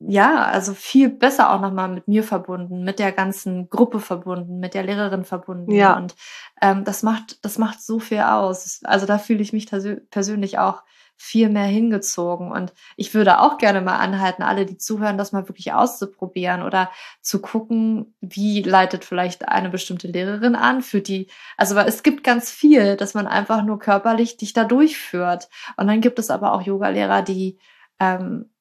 [0.00, 4.74] ja, also viel besser auch nochmal mit mir verbunden, mit der ganzen Gruppe verbunden, mit
[4.74, 5.72] der Lehrerin verbunden.
[5.72, 5.96] Ja.
[5.96, 6.14] Und
[6.60, 8.80] ähm, das macht, das macht so viel aus.
[8.84, 9.68] Also da fühle ich mich
[10.10, 10.82] persönlich auch
[11.16, 12.50] viel mehr hingezogen.
[12.50, 16.90] Und ich würde auch gerne mal anhalten, alle, die zuhören, das mal wirklich auszuprobieren oder
[17.20, 22.24] zu gucken, wie leitet vielleicht eine bestimmte Lehrerin an für die, also weil es gibt
[22.24, 25.48] ganz viel, dass man einfach nur körperlich dich da durchführt.
[25.76, 27.56] Und dann gibt es aber auch Yogalehrer, die,
[28.00, 28.51] ähm,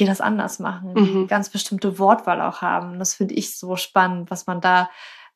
[0.00, 1.26] die das anders machen, die mhm.
[1.28, 2.98] ganz bestimmte Wortwahl auch haben.
[2.98, 4.90] Das finde ich so spannend, was man da,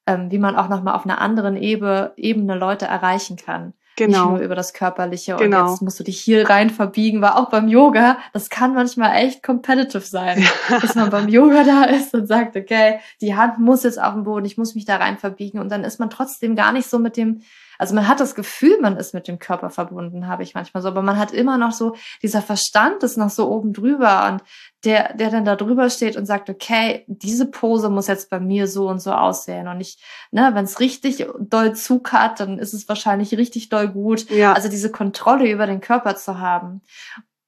[0.07, 3.75] ähm, wie man auch nochmal auf einer anderen Ebene, Ebene Leute erreichen kann.
[3.97, 4.19] Genau.
[4.19, 5.37] Nicht nur über das Körperliche.
[5.37, 5.65] Genau.
[5.65, 9.15] Und jetzt musst du dich hier rein verbiegen, weil auch beim Yoga, das kann manchmal
[9.17, 10.45] echt competitive sein.
[10.69, 10.81] Ja.
[10.81, 14.25] Dass man beim Yoga da ist und sagt, okay, die Hand muss jetzt auf dem
[14.25, 15.61] Boden, ich muss mich da rein verbiegen.
[15.61, 17.43] Und dann ist man trotzdem gar nicht so mit dem
[17.79, 20.89] also man hat das Gefühl, man ist mit dem Körper verbunden, habe ich manchmal so,
[20.89, 24.43] aber man hat immer noch so, dieser Verstand ist noch so oben drüber und
[24.85, 28.67] der, der dann da drüber steht und sagt, okay, diese Pose muss jetzt bei mir
[28.67, 29.69] so und so aussehen.
[29.69, 29.99] Und ich,
[30.31, 34.29] ne, wenn es richtig doll Zug hat, dann ist es wahrscheinlich richtig doll gut.
[34.31, 34.53] Ja.
[34.53, 36.83] Also diese Kontrolle über den Körper zu haben.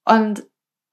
[0.04, 0.46] Und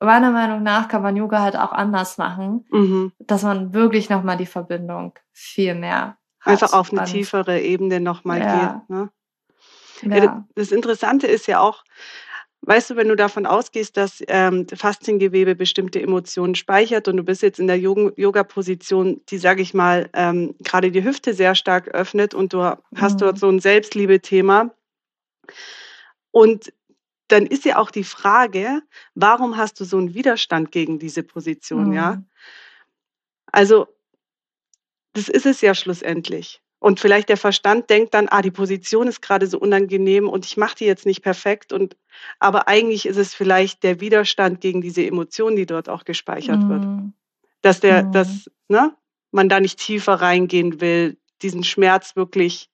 [0.03, 3.13] meiner Meinung nach kann man Yoga halt auch anders machen, mhm.
[3.19, 6.61] dass man wirklich nochmal die Verbindung viel mehr hat.
[6.61, 8.55] Einfach auf eine tiefere Ebene nochmal ja.
[8.59, 8.89] geht.
[8.89, 9.09] Ne?
[10.05, 10.47] Ja.
[10.55, 11.83] Das Interessante ist ja auch,
[12.61, 17.41] weißt du, wenn du davon ausgehst, dass ähm, Fasziengewebe bestimmte Emotionen speichert und du bist
[17.41, 22.33] jetzt in der Yoga-Position, die, sage ich mal, ähm, gerade die Hüfte sehr stark öffnet
[22.33, 22.63] und du
[22.95, 23.17] hast mhm.
[23.17, 24.73] dort so ein Selbstliebe-Thema.
[26.31, 26.73] Und
[27.27, 28.81] dann ist ja auch die Frage,
[29.15, 31.93] warum hast du so einen Widerstand gegen diese Position, mhm.
[31.93, 32.23] ja?
[33.51, 33.87] Also,
[35.13, 36.62] das ist es ja schlussendlich.
[36.83, 40.57] Und vielleicht der Verstand denkt dann, ah, die Position ist gerade so unangenehm und ich
[40.57, 41.71] mache die jetzt nicht perfekt.
[41.71, 41.95] Und
[42.39, 46.69] aber eigentlich ist es vielleicht der Widerstand gegen diese Emotion, die dort auch gespeichert mhm.
[46.69, 47.13] wird.
[47.61, 48.11] Dass der, mhm.
[48.11, 48.93] dass, ne,
[49.31, 52.69] man da nicht tiefer reingehen will, diesen Schmerz wirklich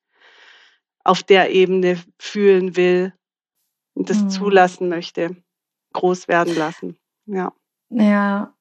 [1.04, 3.14] auf der Ebene fühlen will
[3.94, 4.32] und das mhm.
[4.32, 5.36] zulassen möchte,
[5.94, 6.98] groß werden lassen.
[7.28, 7.54] Ja.
[7.92, 8.56] Ja.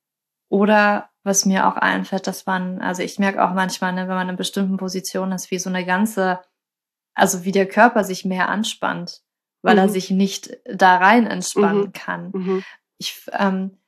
[0.50, 4.28] Oder was mir auch einfällt, dass man, also ich merke auch manchmal, ne, wenn man
[4.28, 6.40] in bestimmten Positionen ist, wie so eine ganze,
[7.14, 9.22] also wie der Körper sich mehr anspannt,
[9.62, 9.80] weil mhm.
[9.80, 11.92] er sich nicht da rein entspannen mhm.
[11.92, 12.30] kann.
[12.32, 12.64] Mhm.
[12.98, 13.78] Ich, ähm,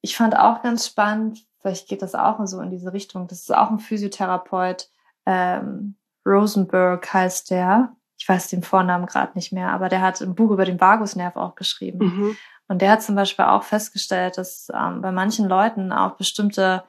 [0.00, 3.54] ich fand auch ganz spannend, vielleicht geht das auch so in diese Richtung, das ist
[3.54, 4.88] auch ein Physiotherapeut,
[5.26, 10.34] ähm, Rosenberg heißt der, ich weiß den Vornamen gerade nicht mehr, aber der hat ein
[10.34, 12.36] Buch über den Vagusnerv auch geschrieben.
[12.68, 16.84] Und der hat zum Beispiel auch festgestellt, dass ähm, bei manchen Leuten auch bestimmte,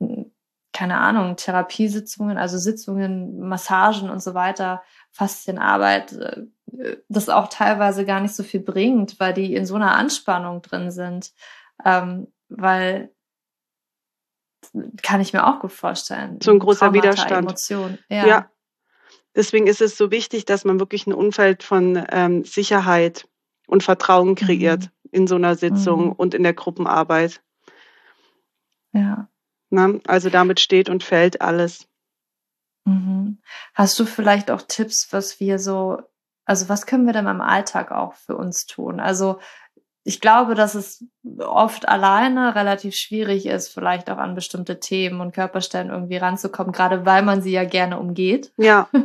[0.00, 0.32] hm,
[0.72, 8.20] keine Ahnung, Therapiesitzungen, also Sitzungen, Massagen und so weiter, Faszienarbeit, äh, das auch teilweise gar
[8.20, 11.32] nicht so viel bringt, weil die in so einer Anspannung drin sind.
[11.84, 13.10] Ähm, weil
[15.02, 16.38] kann ich mir auch gut vorstellen.
[16.42, 17.46] So ein großer Traumata, Widerstand.
[17.46, 17.98] Emotion.
[18.08, 18.26] Ja.
[18.26, 18.50] ja.
[19.34, 23.28] Deswegen ist es so wichtig, dass man wirklich ein Umfeld von ähm, Sicherheit
[23.70, 24.82] und Vertrauen kreiert.
[24.82, 26.12] Mhm in so einer Sitzung mhm.
[26.12, 27.42] und in der Gruppenarbeit.
[28.92, 29.28] Ja.
[29.70, 31.86] Na, also damit steht und fällt alles.
[32.84, 33.38] Mhm.
[33.74, 36.02] Hast du vielleicht auch Tipps, was wir so,
[36.44, 39.00] also was können wir denn im Alltag auch für uns tun?
[39.00, 39.38] Also
[40.02, 41.04] ich glaube, dass es
[41.38, 47.04] oft alleine relativ schwierig ist, vielleicht auch an bestimmte Themen und Körperstellen irgendwie ranzukommen, gerade
[47.04, 48.52] weil man sie ja gerne umgeht.
[48.56, 48.88] Ja.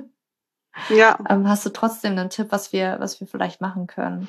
[0.90, 1.18] Ja.
[1.30, 4.28] ähm, hast du trotzdem einen Tipp, was wir, was wir vielleicht machen können?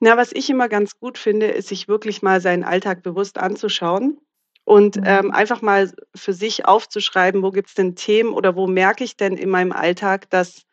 [0.00, 4.18] Na, was ich immer ganz gut finde, ist, sich wirklich mal seinen Alltag bewusst anzuschauen
[4.64, 5.02] und mhm.
[5.06, 9.16] ähm, einfach mal für sich aufzuschreiben, wo gibt es denn Themen oder wo merke ich
[9.16, 10.66] denn in meinem Alltag, dass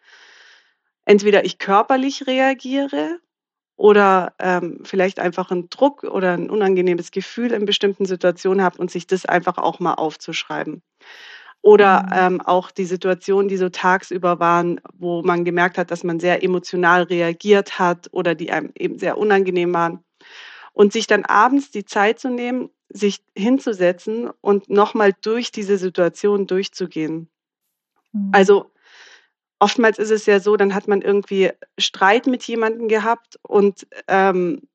[1.05, 3.19] entweder ich körperlich reagiere
[3.77, 8.91] oder ähm, vielleicht einfach einen Druck oder ein unangenehmes Gefühl in bestimmten Situationen habe und
[8.91, 10.81] sich das einfach auch mal aufzuschreiben.
[11.65, 12.35] Oder mhm.
[12.35, 16.43] ähm, auch die Situationen, die so tagsüber waren, wo man gemerkt hat, dass man sehr
[16.43, 20.03] emotional reagiert hat oder die einem eben sehr unangenehm waren.
[20.73, 26.45] Und sich dann abends die Zeit zu nehmen, sich hinzusetzen und nochmal durch diese Situation
[26.45, 27.31] durchzugehen.
[28.11, 28.29] Mhm.
[28.31, 28.71] Also
[29.57, 31.49] oftmals ist es ja so, dann hat man irgendwie
[31.79, 34.67] Streit mit jemandem gehabt und ähm,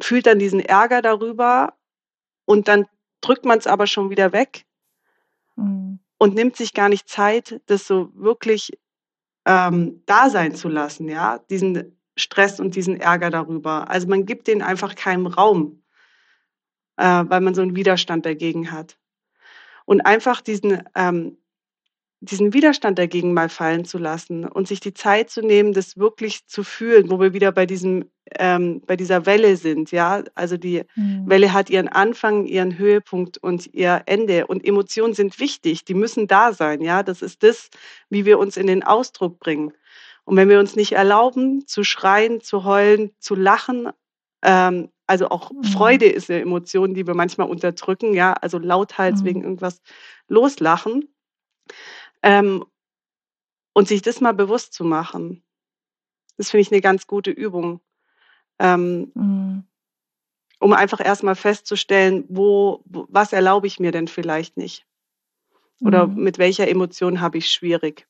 [0.00, 1.74] fühlt dann diesen Ärger darüber
[2.44, 2.86] und dann
[3.20, 4.66] drückt man es aber schon wieder weg
[5.56, 5.98] mhm.
[6.18, 8.78] und nimmt sich gar nicht Zeit, das so wirklich
[9.44, 13.90] ähm, da sein zu lassen, ja, diesen Stress und diesen Ärger darüber.
[13.90, 15.82] Also man gibt denen einfach keinen Raum,
[16.96, 18.98] äh, weil man so einen Widerstand dagegen hat.
[19.84, 21.38] Und einfach diesen ähm,
[22.20, 26.46] diesen Widerstand dagegen mal fallen zu lassen und sich die Zeit zu nehmen, das wirklich
[26.46, 30.24] zu fühlen, wo wir wieder bei diesem, ähm, bei dieser Welle sind, ja.
[30.34, 31.28] Also die mhm.
[31.28, 34.46] Welle hat ihren Anfang, ihren Höhepunkt und ihr Ende.
[34.46, 37.02] Und Emotionen sind wichtig, die müssen da sein, ja.
[37.02, 37.70] Das ist das,
[38.10, 39.72] wie wir uns in den Ausdruck bringen.
[40.24, 43.90] Und wenn wir uns nicht erlauben, zu schreien, zu heulen, zu lachen,
[44.42, 45.62] ähm, also auch mhm.
[45.62, 49.24] Freude ist eine Emotion, die wir manchmal unterdrücken, ja, also lauthals mhm.
[49.26, 49.80] wegen irgendwas
[50.28, 51.08] loslachen
[52.22, 52.64] ähm,
[53.72, 55.44] und sich das mal bewusst zu machen,
[56.36, 57.80] das finde ich eine ganz gute Übung.
[58.58, 59.64] Ähm, mhm.
[60.58, 64.86] Um einfach erstmal festzustellen, wo, was erlaube ich mir denn vielleicht nicht?
[65.80, 66.22] Oder mhm.
[66.22, 68.08] mit welcher Emotion habe ich schwierig?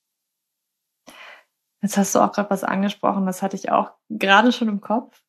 [1.83, 5.23] Jetzt hast du auch gerade was angesprochen, das hatte ich auch gerade schon im Kopf.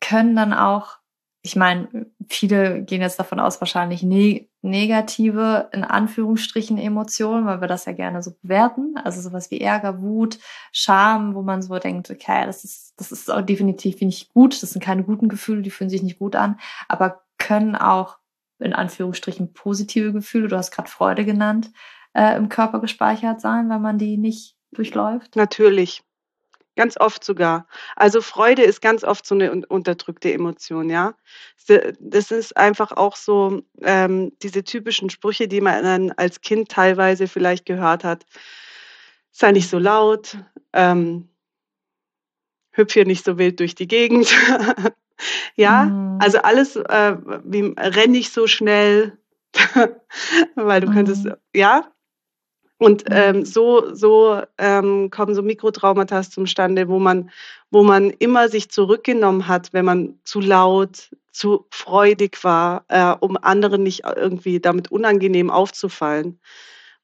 [0.00, 0.99] Können dann auch
[1.42, 7.68] ich meine, viele gehen jetzt davon aus, wahrscheinlich ne negative, in Anführungsstrichen, Emotionen, weil wir
[7.68, 8.96] das ja gerne so bewerten.
[9.02, 10.38] Also sowas wie Ärger, Wut,
[10.70, 14.72] Scham, wo man so denkt, okay, das ist, das ist auch definitiv nicht gut, das
[14.72, 18.18] sind keine guten Gefühle, die fühlen sich nicht gut an, aber können auch
[18.58, 21.70] in Anführungsstrichen positive Gefühle, du hast gerade Freude genannt,
[22.12, 25.36] äh, im Körper gespeichert sein, wenn man die nicht durchläuft?
[25.36, 26.02] Natürlich.
[26.80, 27.66] Ganz oft sogar.
[27.94, 31.12] Also Freude ist ganz oft so eine unterdrückte Emotion, ja.
[32.00, 37.28] Das ist einfach auch so ähm, diese typischen Sprüche, die man dann als Kind teilweise
[37.28, 38.24] vielleicht gehört hat.
[39.30, 40.38] Sei nicht so laut,
[40.72, 41.28] ähm,
[42.70, 44.34] hüpf hier nicht so wild durch die Gegend.
[45.56, 46.18] ja, mhm.
[46.18, 49.18] also alles, äh, wie renn nicht so schnell,
[50.54, 50.94] weil du mhm.
[50.94, 51.92] könntest, ja,
[52.80, 53.14] und mhm.
[53.14, 57.30] ähm, so, so ähm, kommen so Mikrotraumata zustande, wo man,
[57.70, 63.36] wo man immer sich zurückgenommen hat, wenn man zu laut, zu freudig war, äh, um
[63.36, 66.40] anderen nicht irgendwie damit unangenehm aufzufallen.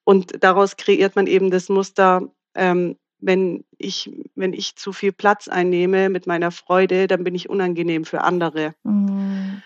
[0.05, 2.23] Und daraus kreiert man eben das Muster,
[2.55, 7.51] ähm, wenn ich, wenn ich zu viel Platz einnehme mit meiner Freude, dann bin ich
[7.51, 8.75] unangenehm für andere.
[8.83, 9.63] Mhm.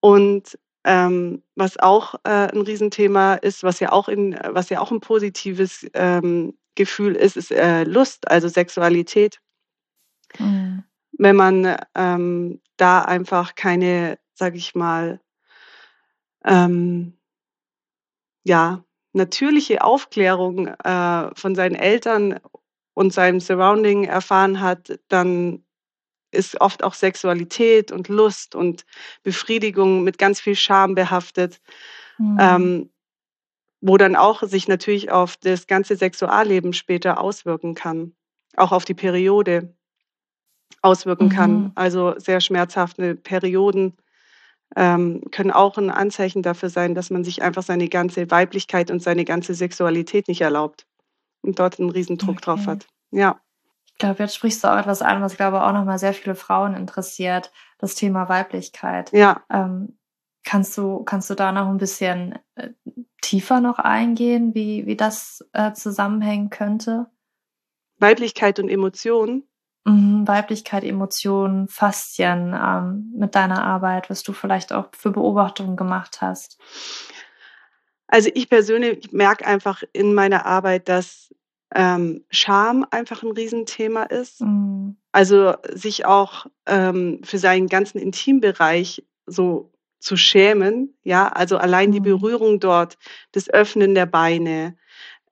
[0.00, 4.90] Und ähm, was auch äh, ein Riesenthema ist, was ja auch in, was ja auch
[4.90, 9.40] ein positives ähm, Gefühl ist, ist äh, Lust, also Sexualität.
[10.38, 10.84] Mhm.
[11.12, 15.20] Wenn man ähm, da einfach keine, sag ich mal,
[16.44, 17.18] ähm,
[18.44, 22.40] ja, natürliche Aufklärung äh, von seinen Eltern
[22.94, 25.64] und seinem Surrounding erfahren hat, dann
[26.30, 28.84] ist oft auch Sexualität und Lust und
[29.22, 31.60] Befriedigung mit ganz viel Scham behaftet,
[32.18, 32.38] mhm.
[32.40, 32.90] ähm,
[33.80, 38.12] wo dann auch sich natürlich auf das ganze Sexualleben später auswirken kann,
[38.56, 39.74] auch auf die Periode
[40.82, 41.30] auswirken mhm.
[41.30, 41.72] kann.
[41.74, 43.96] Also sehr schmerzhafte Perioden
[44.76, 49.02] ähm, können auch ein Anzeichen dafür sein, dass man sich einfach seine ganze Weiblichkeit und
[49.02, 50.86] seine ganze Sexualität nicht erlaubt
[51.42, 52.44] und dort einen Riesendruck okay.
[52.44, 52.86] drauf hat.
[53.10, 53.40] Ja.
[54.00, 56.34] Ich glaube, jetzt sprichst du auch etwas an, was, glaube ich, auch nochmal sehr viele
[56.34, 59.12] Frauen interessiert, das Thema Weiblichkeit.
[59.12, 59.42] Ja.
[59.52, 59.98] Ähm,
[60.42, 62.70] kannst, du, kannst du da noch ein bisschen äh,
[63.20, 67.10] tiefer noch eingehen, wie, wie das äh, zusammenhängen könnte?
[67.98, 69.46] Weiblichkeit und Emotionen?
[69.84, 76.22] Mhm, Weiblichkeit, Emotionen, Faszien ähm, mit deiner Arbeit, was du vielleicht auch für Beobachtungen gemacht
[76.22, 76.58] hast.
[78.06, 81.34] Also ich persönlich merke einfach in meiner Arbeit, dass
[81.74, 84.40] ähm, Scham einfach ein Riesenthema ist.
[84.40, 84.96] Mhm.
[85.12, 92.00] Also sich auch ähm, für seinen ganzen Intimbereich so zu schämen, ja, also allein die
[92.00, 92.04] mhm.
[92.04, 92.96] Berührung dort,
[93.32, 94.76] das Öffnen der Beine,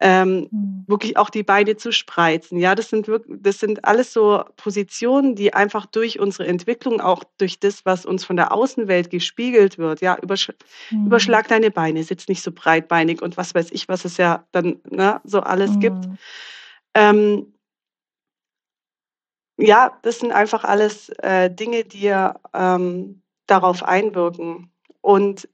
[0.01, 0.85] ähm, mhm.
[0.87, 2.59] wirklich auch die Beine zu spreizen.
[2.59, 7.25] Ja, das sind wirklich, das sind alles so Positionen, die einfach durch unsere Entwicklung, auch
[7.39, 10.53] durch das, was uns von der Außenwelt gespiegelt wird, ja, übersch
[10.91, 11.07] mhm.
[11.07, 14.81] überschlag deine Beine, sitz nicht so breitbeinig und was weiß ich, was es ja dann
[14.89, 15.81] ne, so alles mhm.
[15.81, 16.09] gibt.
[16.95, 17.53] Ähm,
[19.57, 22.15] ja, das sind einfach alles äh, Dinge, die
[22.55, 24.71] ähm, darauf einwirken.
[25.01, 25.49] Und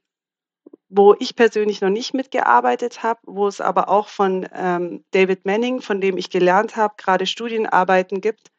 [0.97, 5.81] wo ich persönlich noch nicht mitgearbeitet habe, wo es aber auch von ähm, David Manning,
[5.81, 8.51] von dem ich gelernt habe, gerade Studienarbeiten gibt,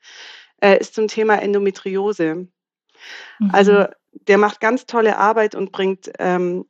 [0.61, 2.49] äh, ist zum Thema Endometriose.
[3.39, 3.51] Mhm.
[3.53, 6.67] Also der macht ganz tolle Arbeit und bringt ähm,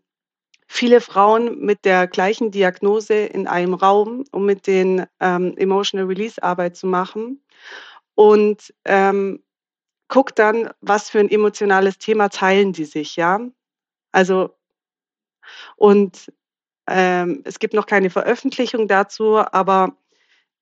[0.68, 6.40] viele Frauen mit der gleichen Diagnose in einem Raum, um mit den ähm, Emotional Release
[6.42, 7.42] Arbeit zu machen.
[8.14, 9.42] Und ähm,
[10.08, 13.40] guckt dann, was für ein emotionales Thema teilen die sich, ja.
[14.12, 14.55] Also
[15.76, 16.32] und
[16.88, 19.96] ähm, es gibt noch keine Veröffentlichung dazu, aber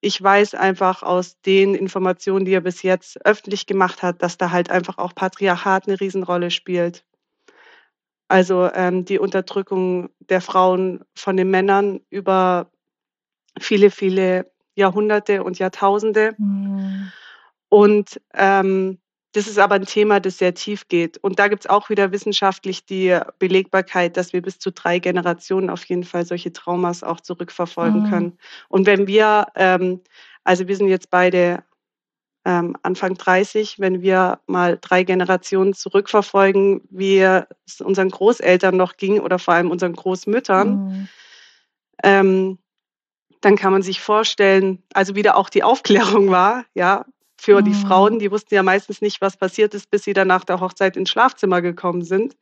[0.00, 4.50] ich weiß einfach aus den Informationen, die er bis jetzt öffentlich gemacht hat, dass da
[4.50, 7.04] halt einfach auch Patriarchat eine Riesenrolle spielt.
[8.28, 12.70] Also ähm, die Unterdrückung der Frauen von den Männern über
[13.58, 16.34] viele, viele Jahrhunderte und Jahrtausende.
[16.38, 17.12] Mhm.
[17.68, 18.98] Und ähm,
[19.34, 21.18] das ist aber ein Thema, das sehr tief geht.
[21.18, 25.70] Und da gibt es auch wieder wissenschaftlich die Belegbarkeit, dass wir bis zu drei Generationen
[25.70, 28.10] auf jeden Fall solche Traumas auch zurückverfolgen mhm.
[28.10, 28.38] können.
[28.68, 30.00] Und wenn wir, ähm,
[30.44, 31.64] also wir sind jetzt beide
[32.44, 39.18] ähm, Anfang 30, wenn wir mal drei Generationen zurückverfolgen, wie es unseren Großeltern noch ging
[39.18, 41.08] oder vor allem unseren Großmüttern, mhm.
[42.04, 42.58] ähm,
[43.40, 47.04] dann kann man sich vorstellen, also wieder auch die Aufklärung war, ja,
[47.36, 47.64] für mhm.
[47.64, 48.18] die Frauen.
[48.18, 51.10] Die wussten ja meistens nicht, was passiert ist, bis sie dann nach der Hochzeit ins
[51.10, 52.36] Schlafzimmer gekommen sind.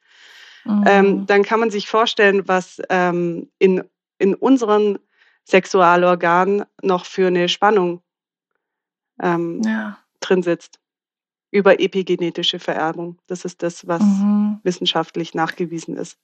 [0.65, 0.85] Mhm.
[0.87, 3.85] Ähm, dann kann man sich vorstellen, was ähm, in,
[4.19, 4.99] in unseren
[5.45, 8.03] Sexualorganen noch für eine Spannung
[9.21, 9.99] ähm, ja.
[10.21, 10.79] drin sitzt.
[11.51, 13.19] Über epigenetische Vererbung.
[13.27, 14.61] Das ist das, was mhm.
[14.63, 16.17] wissenschaftlich nachgewiesen ist.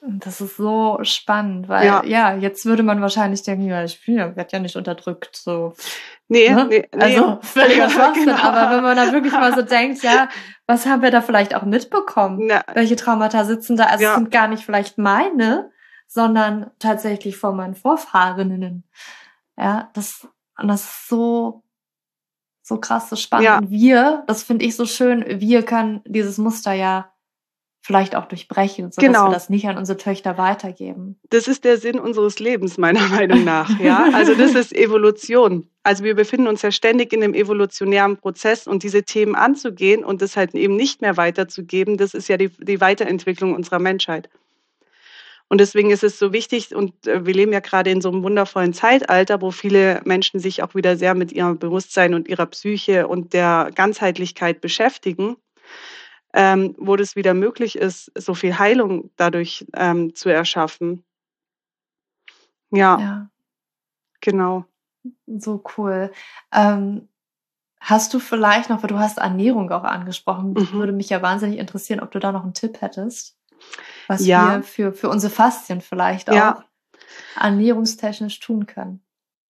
[0.00, 4.46] Das ist so spannend, weil ja, ja jetzt würde man wahrscheinlich denken, ja, ich werde
[4.52, 5.34] ja nicht unterdrückt.
[5.34, 5.74] So.
[6.28, 6.66] Nee, ne?
[6.66, 7.02] nee, nee.
[7.02, 8.26] Also völliger Schwachsinn.
[8.26, 8.38] genau.
[8.38, 10.28] Aber wenn man da wirklich mal so denkt, ja,
[10.66, 12.48] was haben wir da vielleicht auch mitbekommen?
[12.48, 12.64] Ja.
[12.74, 13.84] Welche Traumata sitzen da?
[13.86, 14.10] Also ja.
[14.10, 15.70] es sind gar nicht vielleicht meine,
[16.06, 18.84] sondern tatsächlich von meinen Vorfahrinnen.
[19.56, 20.28] Ja, das,
[20.58, 21.64] und das ist so,
[22.62, 23.46] so krass, so spannend.
[23.46, 23.58] Ja.
[23.58, 27.10] Und wir, das finde ich so schön, wir können dieses Muster ja
[27.80, 29.28] vielleicht auch durchbrechen, sodass genau.
[29.28, 31.18] wir das nicht an unsere Töchter weitergeben.
[31.30, 33.78] Das ist der Sinn unseres Lebens, meiner Meinung nach.
[33.80, 35.68] Ja, also das ist Evolution.
[35.82, 40.20] Also wir befinden uns ja ständig in einem evolutionären Prozess und diese Themen anzugehen und
[40.20, 44.28] das halt eben nicht mehr weiterzugeben, das ist ja die, die Weiterentwicklung unserer Menschheit.
[45.50, 48.22] Und deswegen ist es so wichtig, und äh, wir leben ja gerade in so einem
[48.22, 53.08] wundervollen Zeitalter, wo viele Menschen sich auch wieder sehr mit ihrem Bewusstsein und ihrer Psyche
[53.08, 55.36] und der Ganzheitlichkeit beschäftigen
[56.38, 61.02] ähm, wo das wieder möglich ist, so viel Heilung dadurch ähm, zu erschaffen.
[62.70, 63.30] Ja, ja,
[64.20, 64.64] genau.
[65.26, 66.12] So cool.
[66.54, 67.08] Ähm,
[67.80, 70.72] hast du vielleicht noch, weil du hast Ernährung auch angesprochen, mhm.
[70.74, 73.36] würde mich ja wahnsinnig interessieren, ob du da noch einen Tipp hättest,
[74.06, 74.58] was ja.
[74.58, 76.64] wir für, für unsere Faszien vielleicht auch ja.
[77.34, 79.02] ernährungstechnisch tun können.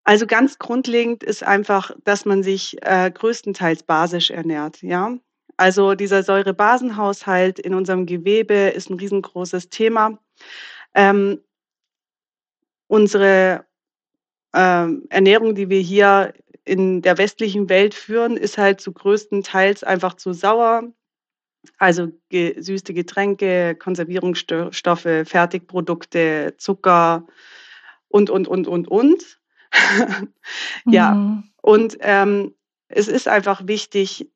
[0.04, 5.18] Also ganz grundlegend ist einfach, dass man sich äh, größtenteils basisch ernährt, ja.
[5.58, 10.18] Also dieser Säurebasenhaushalt in unserem Gewebe ist ein riesengroßes Thema.
[10.94, 11.40] Ähm,
[12.86, 13.66] unsere
[14.54, 16.32] ähm, Ernährung, die wir hier
[16.64, 20.84] in der westlichen Welt führen, ist halt zu größten Teils einfach zu sauer.
[21.76, 27.26] Also gesüßte Getränke, Konservierungsstoffe, Fertigprodukte, Zucker
[28.06, 29.40] und, und, und, und, und.
[30.86, 31.50] ja, mhm.
[31.62, 32.54] und ähm,
[32.86, 34.30] es ist einfach wichtig,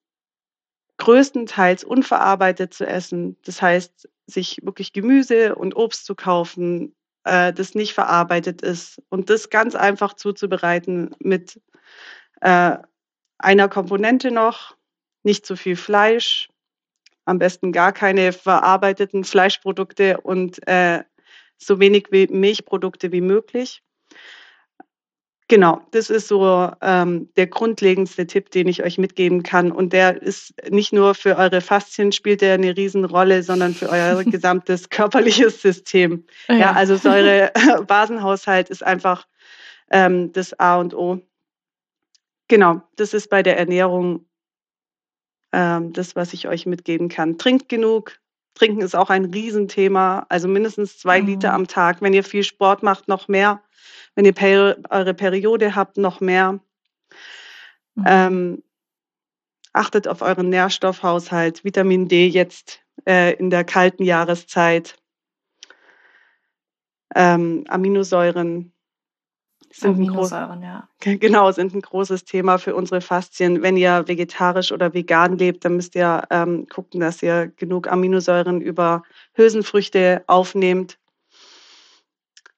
[1.02, 3.36] größtenteils unverarbeitet zu essen.
[3.44, 6.94] Das heißt, sich wirklich Gemüse und Obst zu kaufen,
[7.24, 11.60] äh, das nicht verarbeitet ist und das ganz einfach zuzubereiten mit
[12.40, 12.76] äh,
[13.38, 14.76] einer Komponente noch,
[15.24, 16.48] nicht zu viel Fleisch,
[17.24, 21.02] am besten gar keine verarbeiteten Fleischprodukte und äh,
[21.58, 23.82] so wenig Milchprodukte wie möglich.
[25.52, 29.70] Genau, das ist so ähm, der grundlegendste Tipp, den ich euch mitgeben kann.
[29.70, 34.24] Und der ist nicht nur für eure Faszien spielt der eine Riesenrolle, sondern für euer
[34.24, 36.24] gesamtes körperliches System.
[36.48, 39.26] Ja, ja also Säure-Basenhaushalt ist einfach
[39.90, 41.20] ähm, das A und O.
[42.48, 44.24] Genau, das ist bei der Ernährung
[45.52, 47.36] ähm, das, was ich euch mitgeben kann.
[47.36, 48.18] Trinkt genug.
[48.54, 50.24] Trinken ist auch ein Riesenthema.
[50.30, 51.26] Also mindestens zwei mhm.
[51.26, 52.00] Liter am Tag.
[52.00, 53.60] Wenn ihr viel Sport macht, noch mehr.
[54.14, 56.60] Wenn ihr per eure Periode habt, noch mehr.
[57.94, 58.04] Mhm.
[58.06, 58.62] Ähm,
[59.72, 61.64] achtet auf euren Nährstoffhaushalt.
[61.64, 64.96] Vitamin D jetzt äh, in der kalten Jahreszeit.
[67.14, 68.72] Ähm, Aminosäuren
[69.74, 70.88] sind Aminosäuren, ein ja.
[71.18, 73.62] Genau, sind ein großes Thema für unsere Faszien.
[73.62, 78.60] Wenn ihr vegetarisch oder vegan lebt, dann müsst ihr ähm, gucken, dass ihr genug Aminosäuren
[78.60, 79.02] über
[79.34, 80.98] Hülsenfrüchte aufnehmt.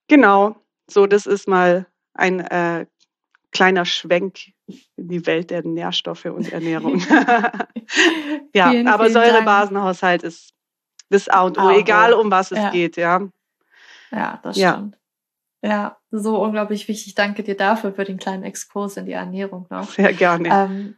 [0.08, 0.56] Genau,
[0.90, 2.86] so das ist mal ein äh,
[3.52, 4.52] kleiner Schwenk
[4.96, 6.98] in die Welt der Nährstoffe und Ernährung.
[8.54, 10.54] ja, vielen, aber Säurebasenhaushalt ist
[11.10, 12.70] das A und O, egal um was es ja.
[12.70, 13.28] geht, ja.
[14.10, 14.72] Ja, das ja.
[14.74, 14.98] stimmt.
[15.62, 17.14] Ja, so unglaublich wichtig.
[17.14, 19.88] Danke dir dafür, für den kleinen Exkurs in die Ernährung noch.
[19.90, 20.48] Sehr gerne.
[20.50, 20.96] Ähm,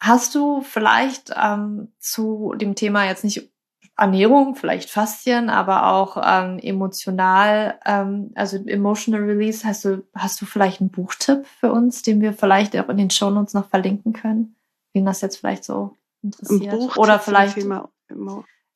[0.00, 3.53] hast du vielleicht ähm, zu dem Thema jetzt nicht
[3.96, 10.46] Ernährung, vielleicht Faszien, aber auch ähm, emotional, ähm, also emotional release, hast du, hast du
[10.46, 14.56] vielleicht einen Buchtipp für uns, den wir vielleicht auch in den Shownotes noch verlinken können,
[14.92, 16.72] wen das jetzt vielleicht so interessiert?
[16.72, 17.56] Ein Buch Oder vielleicht.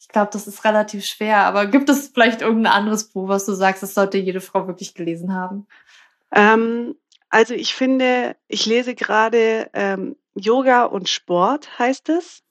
[0.00, 3.52] Ich glaube, das ist relativ schwer, aber gibt es vielleicht irgendein anderes Buch, was du
[3.54, 5.66] sagst, das sollte jede Frau wirklich gelesen haben?
[6.30, 6.94] Ähm,
[7.28, 12.42] also ich finde, ich lese gerade ähm, Yoga und Sport, heißt es.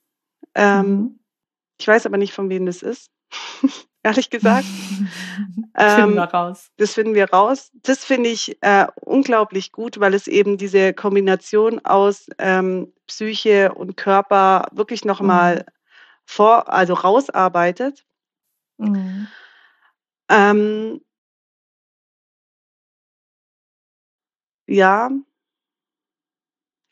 [0.56, 1.20] Ähm, mhm.
[1.78, 3.12] Ich weiß aber nicht, von wem das ist,
[4.04, 4.66] ehrlich gesagt.
[5.74, 6.70] das finden wir ähm, raus.
[6.78, 7.72] Das finden wir raus.
[7.84, 13.98] Das finde ich äh, unglaublich gut, weil es eben diese Kombination aus ähm, Psyche und
[13.98, 15.72] Körper wirklich nochmal mhm
[16.28, 18.06] vor, also rausarbeitet.
[18.78, 19.28] Mhm.
[20.30, 21.02] Ähm,
[24.68, 25.10] ja,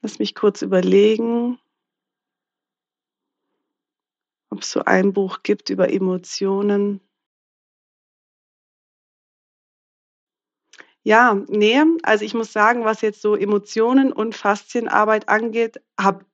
[0.01, 1.59] lass mich kurz überlegen,
[4.55, 7.01] ob es so ein Buch gibt über Emotionen.
[11.03, 16.25] Ja, nee, also ich muss sagen, was jetzt so Emotionen und Faszienarbeit angeht, habe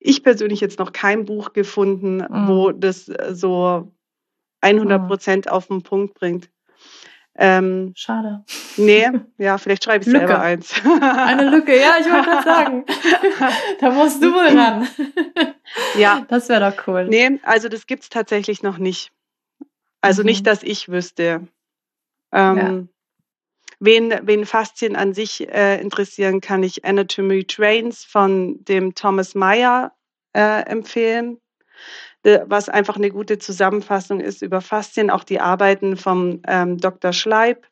[0.00, 2.48] ich persönlich jetzt noch kein Buch gefunden, mhm.
[2.48, 3.92] wo das äh, so
[4.62, 5.06] 100 mhm.
[5.06, 5.52] Prozent mhm.
[5.52, 6.50] auf den Punkt bringt.
[7.36, 8.44] Ähm, Schade.
[8.78, 10.74] Nee, ja, vielleicht schreibe ich selber eins.
[11.00, 12.84] Eine Lücke, ja, ich wollte gerade sagen.
[13.80, 14.88] da musst du wohl ran.
[15.96, 16.24] Ja.
[16.28, 17.06] Das wäre doch cool.
[17.06, 19.12] Nee, also das gibt es tatsächlich noch nicht.
[20.00, 20.26] Also mhm.
[20.26, 21.48] nicht, dass ich wüsste.
[22.32, 22.82] Ähm, ja.
[23.78, 29.92] Wen, wen Faszien an sich äh, interessieren, kann ich Anatomy Trains von dem Thomas Meyer
[30.32, 31.38] äh, empfehlen,
[32.22, 37.12] was einfach eine gute Zusammenfassung ist über Faszien, auch die Arbeiten vom ähm, Dr.
[37.12, 37.66] Schleib.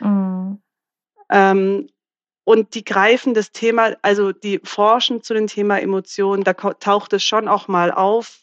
[0.00, 0.60] Mhm.
[1.30, 1.88] Ähm,
[2.48, 7.22] und die greifen das Thema, also die forschen zu dem Thema Emotionen, da taucht es
[7.22, 8.40] schon auch mal auf,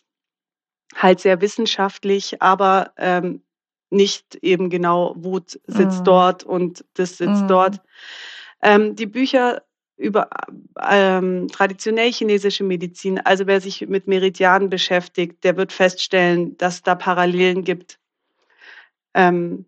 [0.93, 3.41] halt sehr wissenschaftlich, aber ähm,
[3.89, 6.03] nicht eben genau, Wut sitzt mhm.
[6.03, 7.47] dort und das sitzt mhm.
[7.47, 7.81] dort.
[8.61, 9.63] Ähm, die Bücher
[9.97, 10.29] über
[10.87, 16.93] ähm, traditionell chinesische Medizin, also wer sich mit Meridianen beschäftigt, der wird feststellen, dass da
[16.93, 17.97] Parallelen gibt,
[19.15, 19.65] ähm,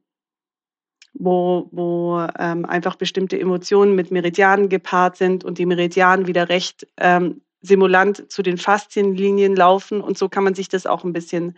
[1.13, 6.87] wo, wo ähm, einfach bestimmte Emotionen mit Meridianen gepaart sind und die Meridianen wieder recht
[6.97, 10.01] ähm, simulant zu den Faszienlinien laufen.
[10.01, 11.57] Und so kann man sich das auch ein bisschen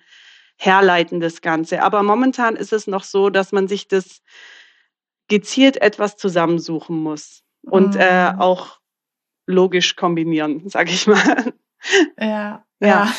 [0.57, 1.81] herleiten, das Ganze.
[1.83, 4.21] Aber momentan ist es noch so, dass man sich das
[5.27, 8.39] gezielt etwas zusammensuchen muss und äh, mhm.
[8.39, 8.79] äh, auch
[9.45, 11.53] logisch kombinieren, sage ich mal.
[12.19, 12.87] Ja, ja.
[12.87, 13.13] ja.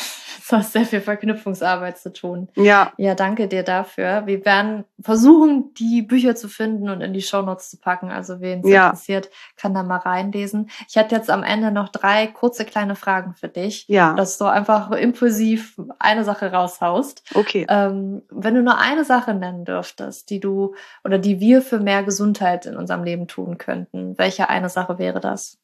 [0.50, 2.48] Du hast sehr viel Verknüpfungsarbeit zu tun.
[2.56, 2.92] Ja.
[2.96, 4.22] Ja, danke dir dafür.
[4.26, 8.10] Wir werden versuchen, die Bücher zu finden und in die Shownotes zu packen.
[8.10, 8.86] Also wen es ja.
[8.86, 10.68] interessiert, kann da mal reinlesen.
[10.88, 13.84] Ich hatte jetzt am Ende noch drei kurze kleine Fragen für dich.
[13.86, 14.14] Ja.
[14.14, 17.22] Dass du einfach impulsiv eine Sache raushaust.
[17.34, 17.64] Okay.
[17.68, 20.74] Ähm, wenn du nur eine Sache nennen dürftest, die du
[21.04, 25.20] oder die wir für mehr Gesundheit in unserem Leben tun könnten, welche eine Sache wäre
[25.20, 25.60] das?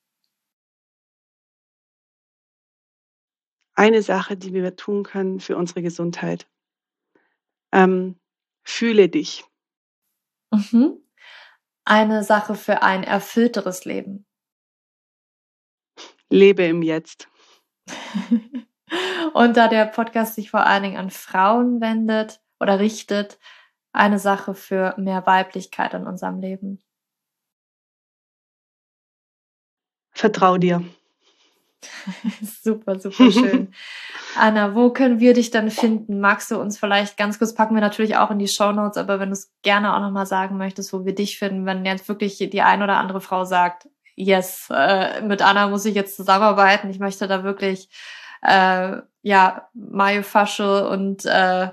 [3.76, 6.48] Eine Sache, die wir tun können für unsere Gesundheit.
[7.72, 8.18] Ähm,
[8.64, 9.44] fühle dich.
[10.50, 10.98] Mhm.
[11.84, 14.26] Eine Sache für ein erfüllteres Leben.
[16.28, 17.28] Lebe im Jetzt.
[19.34, 23.38] Und da der Podcast sich vor allen Dingen an Frauen wendet oder richtet,
[23.92, 26.82] eine Sache für mehr Weiblichkeit in unserem Leben.
[30.12, 30.82] Vertrau dir.
[32.62, 33.72] super, super schön.
[34.36, 36.20] Anna, wo können wir dich dann finden?
[36.20, 39.20] Magst du uns vielleicht ganz kurz packen wir natürlich auch in die Show Notes, aber
[39.20, 42.38] wenn du es gerne auch nochmal sagen möchtest, wo wir dich finden, wenn jetzt wirklich
[42.38, 46.90] die ein oder andere Frau sagt, yes, äh, mit Anna muss ich jetzt zusammenarbeiten.
[46.90, 47.88] Ich möchte da wirklich
[48.42, 51.68] äh, ja Myofascial und äh,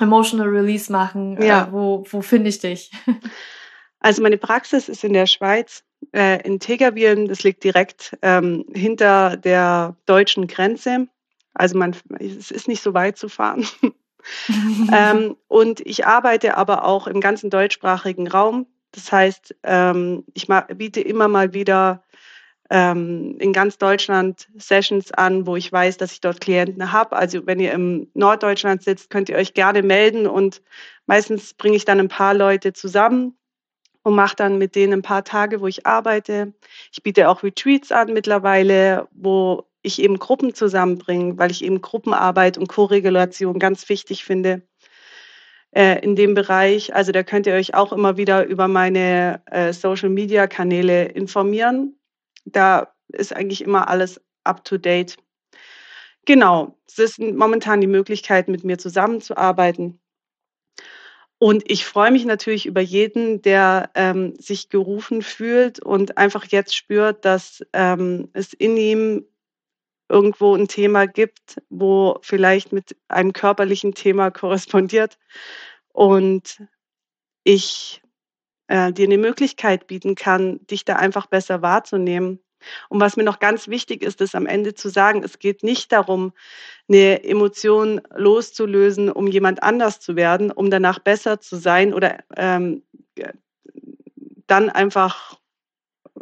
[0.00, 1.40] Emotional Release machen.
[1.42, 1.64] Ja.
[1.64, 2.90] Äh, wo wo finde ich dich?
[4.04, 5.82] Also meine Praxis ist in der Schweiz,
[6.12, 7.28] äh, in Tegavien.
[7.28, 11.08] Das liegt direkt ähm, hinter der deutschen Grenze.
[11.54, 13.66] Also man, es ist nicht so weit zu fahren.
[14.92, 18.66] ähm, und ich arbeite aber auch im ganzen deutschsprachigen Raum.
[18.92, 22.02] Das heißt, ähm, ich biete immer mal wieder
[22.70, 27.16] ähm, in ganz Deutschland Sessions an, wo ich weiß, dass ich dort Klienten habe.
[27.16, 30.62] Also wenn ihr im Norddeutschland sitzt, könnt ihr euch gerne melden und
[31.06, 33.36] meistens bringe ich dann ein paar Leute zusammen
[34.04, 36.52] und mache dann mit denen ein paar Tage, wo ich arbeite.
[36.92, 42.56] Ich biete auch Retreats an mittlerweile, wo ich eben Gruppen zusammenbringe, weil ich eben Gruppenarbeit
[42.58, 44.62] und Koregulation ganz wichtig finde
[45.74, 46.94] äh, in dem Bereich.
[46.94, 51.98] Also da könnt ihr euch auch immer wieder über meine äh, Social-Media-Kanäle informieren.
[52.44, 55.16] Da ist eigentlich immer alles up-to-date.
[56.26, 59.98] Genau, es ist momentan die Möglichkeit, mit mir zusammenzuarbeiten.
[61.44, 66.74] Und ich freue mich natürlich über jeden, der ähm, sich gerufen fühlt und einfach jetzt
[66.74, 69.26] spürt, dass ähm, es in ihm
[70.08, 75.18] irgendwo ein Thema gibt, wo vielleicht mit einem körperlichen Thema korrespondiert
[75.92, 76.62] und
[77.42, 78.00] ich
[78.68, 82.40] äh, dir eine Möglichkeit bieten kann, dich da einfach besser wahrzunehmen.
[82.88, 85.92] Und was mir noch ganz wichtig ist, ist am Ende zu sagen, es geht nicht
[85.92, 86.32] darum,
[86.88, 92.82] eine Emotion loszulösen, um jemand anders zu werden, um danach besser zu sein oder ähm,
[94.46, 95.38] dann einfach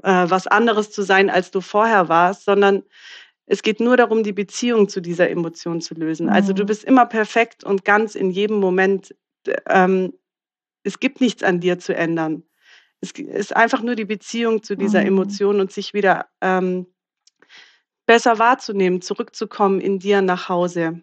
[0.02, 2.82] äh, was anderes zu sein, als du vorher warst, sondern
[3.46, 6.26] es geht nur darum, die Beziehung zu dieser Emotion zu lösen.
[6.26, 6.32] Mhm.
[6.32, 6.66] Also du mhm.
[6.66, 9.14] bist immer perfekt und ganz in jedem Moment.
[9.68, 10.14] Ähm,
[10.84, 12.44] es gibt nichts an dir zu ändern.
[13.02, 15.08] Es ist einfach nur die Beziehung zu dieser mhm.
[15.08, 16.86] Emotion und sich wieder ähm,
[18.06, 21.02] besser wahrzunehmen, zurückzukommen in dir nach Hause.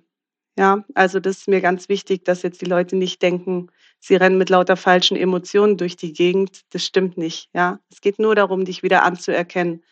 [0.58, 3.68] Ja, also das ist mir ganz wichtig, dass jetzt die Leute nicht denken,
[4.00, 6.62] sie rennen mit lauter falschen Emotionen durch die Gegend.
[6.72, 7.50] Das stimmt nicht.
[7.54, 9.84] Ja, es geht nur darum, dich wieder anzuerkennen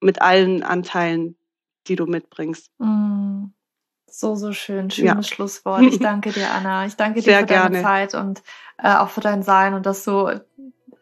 [0.00, 1.36] mit allen Anteilen,
[1.86, 2.70] die du mitbringst.
[2.78, 3.46] Mm.
[4.08, 4.90] So, so schön.
[4.90, 5.22] Schönes ja.
[5.22, 5.82] Schlusswort.
[5.82, 6.86] Ich danke dir, Anna.
[6.86, 7.82] Ich danke dir Sehr für deine gerne.
[7.82, 8.42] Zeit und
[8.78, 10.40] äh, auch für dein Sein und dass du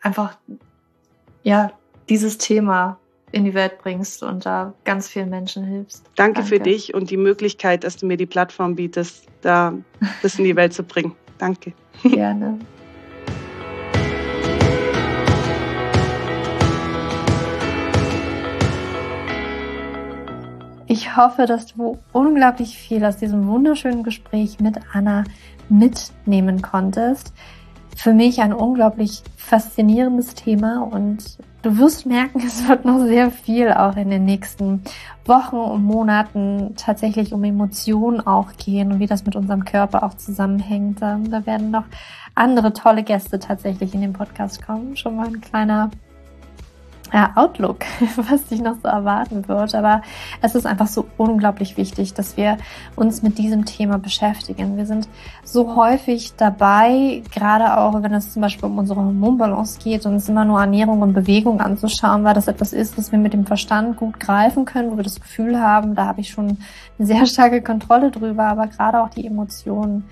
[0.04, 0.36] einfach,
[1.42, 1.72] ja,
[2.08, 2.98] dieses Thema
[3.32, 6.04] in die Welt bringst und da ganz vielen Menschen hilfst.
[6.14, 9.74] Danke, Danke, für dich und die Möglichkeit, dass du mir die Plattform bietest, da
[10.22, 11.16] das in die Welt zu bringen.
[11.38, 11.72] Danke.
[12.04, 12.58] Gerne.
[20.86, 25.24] Ich hoffe, dass du unglaublich viel aus diesem wunderschönen Gespräch mit Anna
[25.68, 27.32] mitnehmen konntest.
[27.96, 33.72] Für mich ein unglaublich faszinierendes Thema und du wirst merken, es wird noch sehr viel
[33.72, 34.82] auch in den nächsten
[35.24, 40.14] Wochen und Monaten tatsächlich um Emotionen auch gehen und wie das mit unserem Körper auch
[40.14, 41.00] zusammenhängt.
[41.02, 41.84] Ähm, da werden noch
[42.34, 44.96] andere tolle Gäste tatsächlich in den Podcast kommen.
[44.96, 45.90] Schon mal ein kleiner
[47.12, 47.84] ja, Outlook,
[48.16, 49.74] was dich noch so erwarten wird.
[49.74, 50.02] Aber
[50.42, 52.58] es ist einfach so unglaublich wichtig, dass wir
[52.96, 54.76] uns mit diesem Thema beschäftigen.
[54.76, 55.08] Wir sind
[55.44, 60.44] so häufig dabei, gerade auch wenn es zum Beispiel um unsere Hormonbalance geht, uns immer
[60.44, 64.18] nur Ernährung und Bewegung anzuschauen, weil das etwas ist, was wir mit dem Verstand gut
[64.18, 66.58] greifen können, wo wir das Gefühl haben, da habe ich schon
[66.98, 70.04] eine sehr starke Kontrolle drüber, aber gerade auch die Emotionen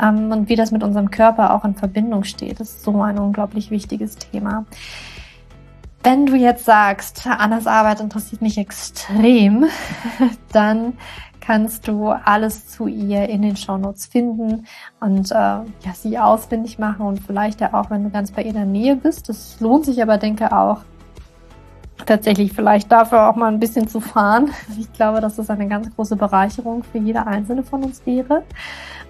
[0.00, 3.70] ähm, und wie das mit unserem Körper auch in Verbindung steht, ist so ein unglaublich
[3.70, 4.64] wichtiges Thema.
[6.10, 9.66] Wenn du jetzt sagst, Annas Arbeit interessiert mich extrem,
[10.52, 10.94] dann
[11.38, 14.66] kannst du alles zu ihr in den Shownotes finden
[15.00, 18.48] und äh, ja, sie ausfindig machen und vielleicht ja auch, wenn du ganz bei ihr
[18.48, 19.28] in der Nähe bist.
[19.28, 20.78] Das lohnt sich aber, denke auch,
[22.06, 24.50] tatsächlich vielleicht dafür auch mal ein bisschen zu fahren.
[24.78, 28.44] Ich glaube, dass das eine ganz große Bereicherung für jede einzelne von uns wäre.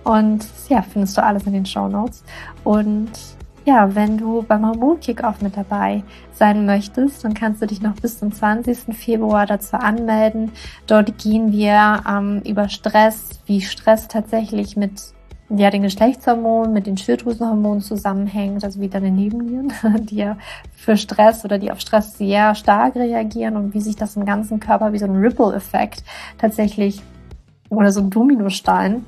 [0.02, 2.24] Und ja, findest du alles in den Show Notes.
[2.64, 3.37] Und
[3.68, 6.02] ja, wenn du beim Hormon Kickoff mit dabei
[6.32, 8.96] sein möchtest, dann kannst du dich noch bis zum 20.
[8.96, 10.52] Februar dazu anmelden.
[10.86, 15.12] Dort gehen wir ähm, über Stress, wie Stress tatsächlich mit
[15.50, 20.38] ja, den Geschlechtshormonen, mit den Schilddrüsenhormonen zusammenhängt, also wie deine Nebennieren, die ja
[20.74, 24.60] für Stress oder die auf Stress sehr stark reagieren und wie sich das im ganzen
[24.60, 26.04] Körper wie so ein Ripple-Effekt
[26.38, 27.02] tatsächlich
[27.68, 29.04] oder so ein Dominostein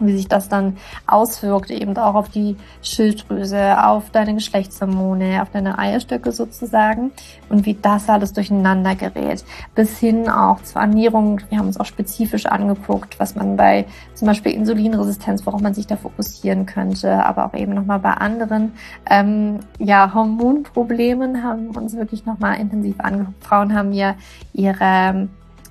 [0.00, 0.76] wie sich das dann
[1.06, 7.12] auswirkt, eben auch auf die Schilddrüse, auf deine Geschlechtshormone, auf deine Eierstöcke sozusagen
[7.48, 9.44] und wie das alles durcheinander gerät.
[9.74, 11.40] Bis hin auch zur Ernährung.
[11.48, 15.86] Wir haben uns auch spezifisch angeguckt, was man bei zum Beispiel Insulinresistenz, worauf man sich
[15.86, 18.72] da fokussieren könnte, aber auch eben nochmal bei anderen
[19.08, 23.44] ähm, ja, Hormonproblemen haben wir uns wirklich nochmal intensiv angeguckt.
[23.44, 24.14] Frauen haben ja
[24.52, 25.28] ihre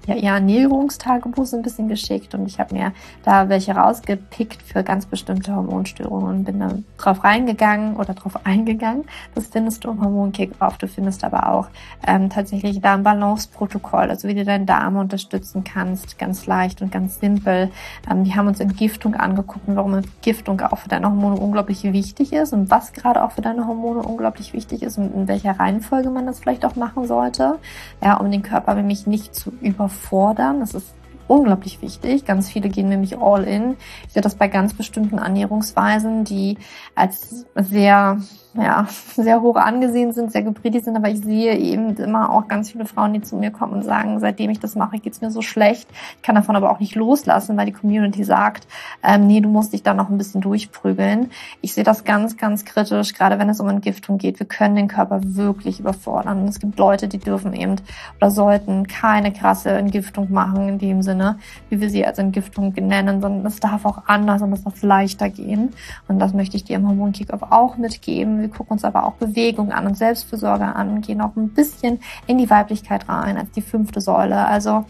[0.08, 2.94] ja, ihr Ernährungstagebuch so ein bisschen geschickt und ich habe mir
[3.24, 9.06] da welche rausgepickt für ganz bestimmte Hormonstörungen und bin dann drauf reingegangen oder drauf eingegangen.
[9.34, 10.78] Das findest du im Hormonkick drauf.
[10.78, 11.68] Du findest aber auch
[12.06, 16.92] ähm, tatsächlich da ein Balance-Protokoll, also wie du deinen Darm unterstützen kannst, ganz leicht und
[16.92, 17.72] ganz simpel.
[18.10, 22.34] Ähm, die haben uns Entgiftung angeguckt und warum Entgiftung auch für deine Hormone unglaublich wichtig
[22.34, 26.10] ist und was gerade auch für deine Hormone unglaublich wichtig ist und in welcher Reihenfolge
[26.12, 27.58] man das vielleicht auch machen sollte,
[28.04, 30.60] ja, um den Körper nämlich nicht zu überfordern fordern.
[30.60, 30.94] Das ist
[31.28, 32.26] unglaublich wichtig.
[32.26, 33.78] Ganz viele gehen nämlich all in.
[34.08, 36.58] Ich sehe das bei ganz bestimmten Ernährungsweisen, die
[36.94, 38.20] als sehr
[38.58, 42.72] ja, sehr hoch angesehen sind, sehr gepredigt sind, aber ich sehe eben immer auch ganz
[42.72, 45.42] viele Frauen, die zu mir kommen und sagen, seitdem ich das mache, geht's mir so
[45.42, 45.90] schlecht.
[46.18, 48.68] Ich kann davon aber auch nicht loslassen, weil die Community sagt,
[49.04, 51.32] ähm, nee, du musst dich da noch ein bisschen durchprügeln.
[51.62, 54.40] Ich sehe das ganz, ganz kritisch, gerade wenn es um Entgiftung geht.
[54.40, 56.42] Wir können den Körper wirklich überfordern.
[56.42, 57.76] Und es gibt Leute, die dürfen eben
[58.18, 61.40] oder sollten keine krasse Entgiftung machen in dem Sinne,
[61.70, 65.30] wie wir sie als Entgiftung nennen, sondern es darf auch anders und es darf leichter
[65.30, 65.72] gehen.
[66.08, 69.14] Und das möchte ich dir im Hormon Kickoff auch mitgeben wir gucken uns aber auch
[69.14, 73.52] Bewegung an und Selbstfürsorge an und gehen auch ein bisschen in die Weiblichkeit rein als
[73.52, 74.46] die fünfte Säule.
[74.46, 74.86] Also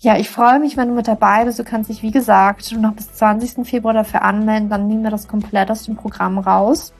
[0.00, 1.58] ja, ich freue mich, wenn du mit dabei bist.
[1.58, 3.66] Du kannst dich, wie gesagt, noch bis 20.
[3.66, 4.68] Februar dafür anmelden.
[4.68, 6.92] Dann nehmen wir das komplett aus dem Programm raus.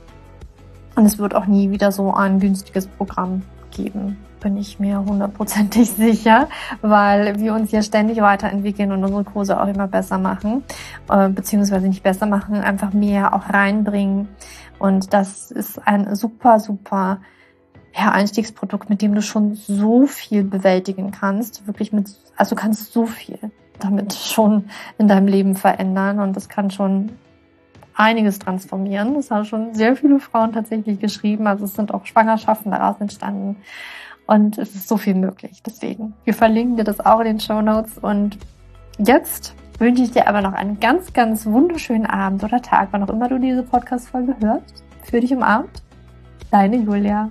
[0.97, 5.91] Und es wird auch nie wieder so ein günstiges Programm geben, bin ich mir hundertprozentig
[5.97, 6.49] sicher,
[6.83, 10.63] weil wir uns ja ständig weiterentwickeln und unsere Kurse auch immer besser machen,
[11.11, 14.29] äh, beziehungsweise nicht besser machen, einfach mehr auch reinbringen
[14.79, 17.21] und das ist ein super, super
[17.97, 21.67] ja, Einstiegsprodukt, mit dem du schon so viel bewältigen kannst.
[21.67, 23.39] Wirklich mit, also du kannst so viel
[23.79, 24.65] damit schon
[24.99, 27.13] in deinem Leben verändern und das kann schon
[27.95, 29.15] einiges transformieren.
[29.15, 31.47] Das haben schon sehr viele Frauen tatsächlich geschrieben.
[31.47, 33.57] Also es sind auch Schwangerschaften daraus entstanden.
[34.27, 35.63] Und es ist so viel möglich.
[35.65, 37.99] Deswegen, wir verlinken dir das auch in den Show Notes.
[37.99, 38.39] Und
[38.99, 43.09] jetzt wünsche ich dir aber noch einen ganz, ganz wunderschönen Abend oder Tag, wann auch
[43.09, 44.85] immer du diese Podcast-Folge hörst.
[45.03, 45.83] Für dich umarmt,
[46.51, 47.31] deine Julia.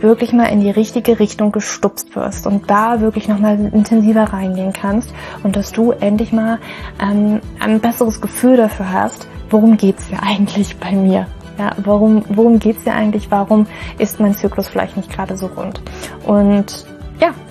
[0.00, 5.12] wirklich mal in die richtige Richtung gestupst wirst und da wirklich nochmal intensiver reingehen kannst
[5.42, 6.58] und dass du endlich mal
[7.00, 11.26] ähm, ein besseres Gefühl dafür hast, worum geht's hier eigentlich bei mir?
[11.58, 13.30] Ja, warum, worum geht's hier eigentlich?
[13.30, 13.66] Warum
[13.98, 15.82] ist mein Zyklus vielleicht nicht gerade so rund?
[16.24, 16.86] Und
[17.20, 17.34] ja,